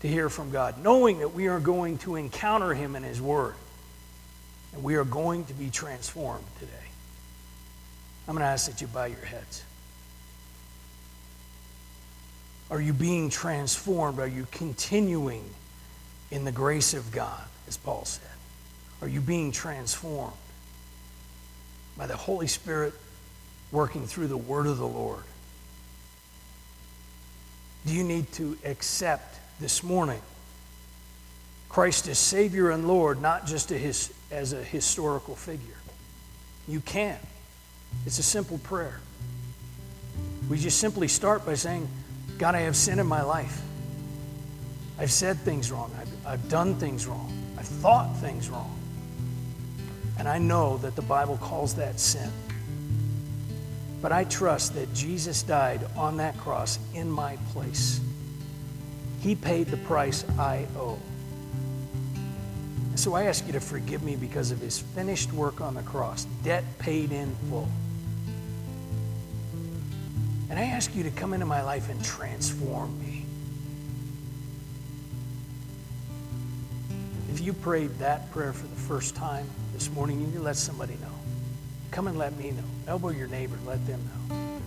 to 0.00 0.08
hear 0.08 0.28
from 0.28 0.50
God, 0.50 0.82
knowing 0.82 1.20
that 1.20 1.32
we 1.32 1.46
are 1.46 1.60
going 1.60 1.98
to 1.98 2.16
encounter 2.16 2.74
Him 2.74 2.96
in 2.96 3.04
His 3.04 3.20
Word 3.20 3.54
and 4.72 4.82
we 4.82 4.96
are 4.96 5.04
going 5.04 5.44
to 5.46 5.54
be 5.54 5.70
transformed 5.70 6.44
today. 6.58 6.72
I'm 8.26 8.34
going 8.34 8.44
to 8.44 8.50
ask 8.50 8.70
that 8.70 8.80
you 8.80 8.86
bow 8.86 9.04
your 9.04 9.24
heads. 9.24 9.64
Are 12.72 12.80
you 12.80 12.94
being 12.94 13.28
transformed? 13.28 14.18
Are 14.18 14.26
you 14.26 14.46
continuing 14.50 15.44
in 16.30 16.46
the 16.46 16.52
grace 16.52 16.94
of 16.94 17.12
God, 17.12 17.44
as 17.68 17.76
Paul 17.76 18.06
said? 18.06 18.24
Are 19.02 19.08
you 19.08 19.20
being 19.20 19.52
transformed 19.52 20.32
by 21.98 22.06
the 22.06 22.16
Holy 22.16 22.46
Spirit 22.46 22.94
working 23.72 24.06
through 24.06 24.28
the 24.28 24.38
word 24.38 24.66
of 24.66 24.78
the 24.78 24.86
Lord? 24.86 25.22
Do 27.84 27.92
you 27.92 28.04
need 28.04 28.32
to 28.32 28.56
accept 28.64 29.38
this 29.60 29.82
morning 29.82 30.22
Christ 31.68 32.08
as 32.08 32.18
Savior 32.18 32.70
and 32.70 32.88
Lord, 32.88 33.20
not 33.20 33.44
just 33.44 33.68
his, 33.68 34.14
as 34.30 34.54
a 34.54 34.64
historical 34.64 35.36
figure? 35.36 35.76
You 36.66 36.80
can. 36.80 37.18
It's 38.06 38.18
a 38.18 38.22
simple 38.22 38.56
prayer. 38.56 39.00
We 40.48 40.56
just 40.56 40.78
simply 40.78 41.08
start 41.08 41.44
by 41.44 41.52
saying, 41.52 41.86
God, 42.38 42.54
I 42.54 42.60
have 42.60 42.76
sin 42.76 42.98
in 42.98 43.06
my 43.06 43.22
life. 43.22 43.60
I've 44.98 45.12
said 45.12 45.38
things 45.38 45.70
wrong. 45.70 45.90
I've, 46.00 46.26
I've 46.26 46.48
done 46.48 46.74
things 46.76 47.06
wrong. 47.06 47.32
I've 47.58 47.66
thought 47.66 48.16
things 48.16 48.48
wrong. 48.48 48.78
And 50.18 50.28
I 50.28 50.38
know 50.38 50.78
that 50.78 50.94
the 50.96 51.02
Bible 51.02 51.38
calls 51.38 51.74
that 51.76 51.98
sin. 51.98 52.30
But 54.00 54.12
I 54.12 54.24
trust 54.24 54.74
that 54.74 54.92
Jesus 54.92 55.42
died 55.42 55.80
on 55.96 56.16
that 56.16 56.36
cross 56.38 56.78
in 56.94 57.10
my 57.10 57.36
place. 57.52 58.00
He 59.20 59.34
paid 59.34 59.68
the 59.68 59.76
price 59.76 60.24
I 60.38 60.66
owe. 60.76 60.98
So 62.96 63.14
I 63.14 63.24
ask 63.24 63.46
you 63.46 63.52
to 63.52 63.60
forgive 63.60 64.02
me 64.02 64.16
because 64.16 64.50
of 64.50 64.60
his 64.60 64.78
finished 64.78 65.32
work 65.32 65.60
on 65.60 65.74
the 65.74 65.82
cross, 65.82 66.24
debt 66.42 66.64
paid 66.78 67.12
in 67.12 67.34
full. 67.48 67.68
And 70.52 70.60
I 70.60 70.64
ask 70.64 70.94
you 70.94 71.02
to 71.04 71.10
come 71.10 71.32
into 71.32 71.46
my 71.46 71.62
life 71.62 71.88
and 71.88 72.04
transform 72.04 73.00
me. 73.00 73.24
If 77.30 77.40
you 77.40 77.54
prayed 77.54 77.88
that 78.00 78.30
prayer 78.32 78.52
for 78.52 78.66
the 78.66 78.76
first 78.76 79.16
time 79.16 79.48
this 79.72 79.90
morning, 79.92 80.20
you 80.20 80.26
need 80.26 80.34
to 80.34 80.42
let 80.42 80.56
somebody 80.56 80.92
know. 81.00 81.14
Come 81.90 82.06
and 82.06 82.18
let 82.18 82.36
me 82.36 82.50
know. 82.50 82.64
Elbow 82.86 83.08
your 83.08 83.28
neighbor, 83.28 83.56
let 83.64 83.86
them 83.86 84.06
know. 84.28 84.60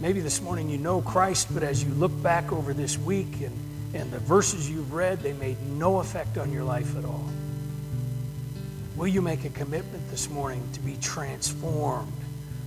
Maybe 0.00 0.20
this 0.20 0.40
morning 0.40 0.70
you 0.70 0.78
know 0.78 1.02
Christ, 1.02 1.48
but 1.52 1.62
as 1.62 1.84
you 1.84 1.92
look 1.92 2.22
back 2.22 2.52
over 2.52 2.72
this 2.72 2.96
week 2.96 3.42
and, 3.42 3.54
and 3.92 4.10
the 4.10 4.18
verses 4.18 4.70
you've 4.70 4.94
read, 4.94 5.20
they 5.20 5.34
made 5.34 5.60
no 5.72 5.98
effect 5.98 6.38
on 6.38 6.54
your 6.54 6.64
life 6.64 6.96
at 6.96 7.04
all. 7.04 7.28
Will 8.96 9.08
you 9.08 9.20
make 9.20 9.44
a 9.44 9.50
commitment 9.50 10.10
this 10.10 10.30
morning 10.30 10.66
to 10.72 10.80
be 10.80 10.96
transformed 11.02 12.10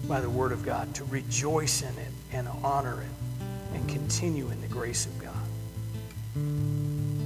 by 0.08 0.20
the 0.20 0.30
Word 0.30 0.52
of 0.52 0.64
God, 0.64 0.94
to 0.96 1.04
rejoice 1.06 1.82
in 1.82 1.98
it 1.98 2.12
and 2.32 2.48
honor 2.64 3.02
it 3.02 3.46
and 3.76 3.88
continue 3.88 4.50
in 4.50 4.62
the 4.62 4.68
grace 4.68 5.06
of 5.06 5.20
God. 5.20 5.34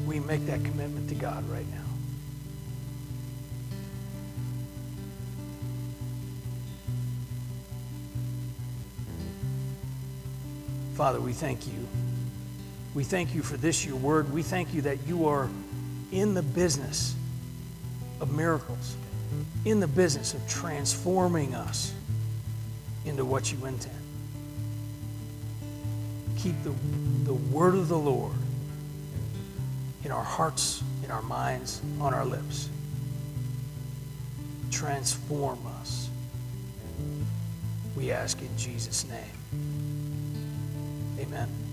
We 0.08 0.20
make 0.20 0.46
that 0.46 0.64
commitment 0.64 1.10
to 1.10 1.16
God 1.16 1.50
right 1.50 1.68
now. 1.70 1.82
Father, 10.96 11.20
we 11.20 11.34
thank 11.34 11.68
you. 11.68 11.88
We 12.96 13.04
thank 13.04 13.36
you 13.36 13.44
for 13.44 13.56
this, 13.58 13.86
your 13.86 13.98
word. 13.98 14.34
We 14.34 14.42
thank 14.42 14.74
you 14.74 14.82
that 14.82 15.06
you 15.08 15.28
are 15.28 15.48
in 16.12 16.34
the 16.34 16.42
business 16.42 17.16
of 18.20 18.34
miracles, 18.36 18.96
in 19.64 19.80
the 19.80 19.88
business 19.88 20.34
of 20.34 20.48
transforming 20.50 21.54
us 21.54 21.94
into 23.08 23.26
what 23.26 23.52
you 23.52 23.66
intend. 23.66 23.96
Keep 26.38 26.64
the, 26.64 26.74
the 27.24 27.34
word 27.34 27.76
of 27.76 27.88
the 27.88 27.98
Lord 27.98 28.36
in 30.04 30.12
our 30.12 30.24
hearts, 30.24 30.84
in 31.04 31.12
our 31.12 31.22
minds, 31.24 31.82
on 32.00 32.14
our 32.14 32.26
lips. 32.26 32.70
transform 34.72 35.60
us. 35.82 36.10
We 37.96 38.12
ask 38.12 38.42
in 38.42 38.56
Jesus' 38.58 39.06
name. 39.10 39.58
Amen. 41.20 41.67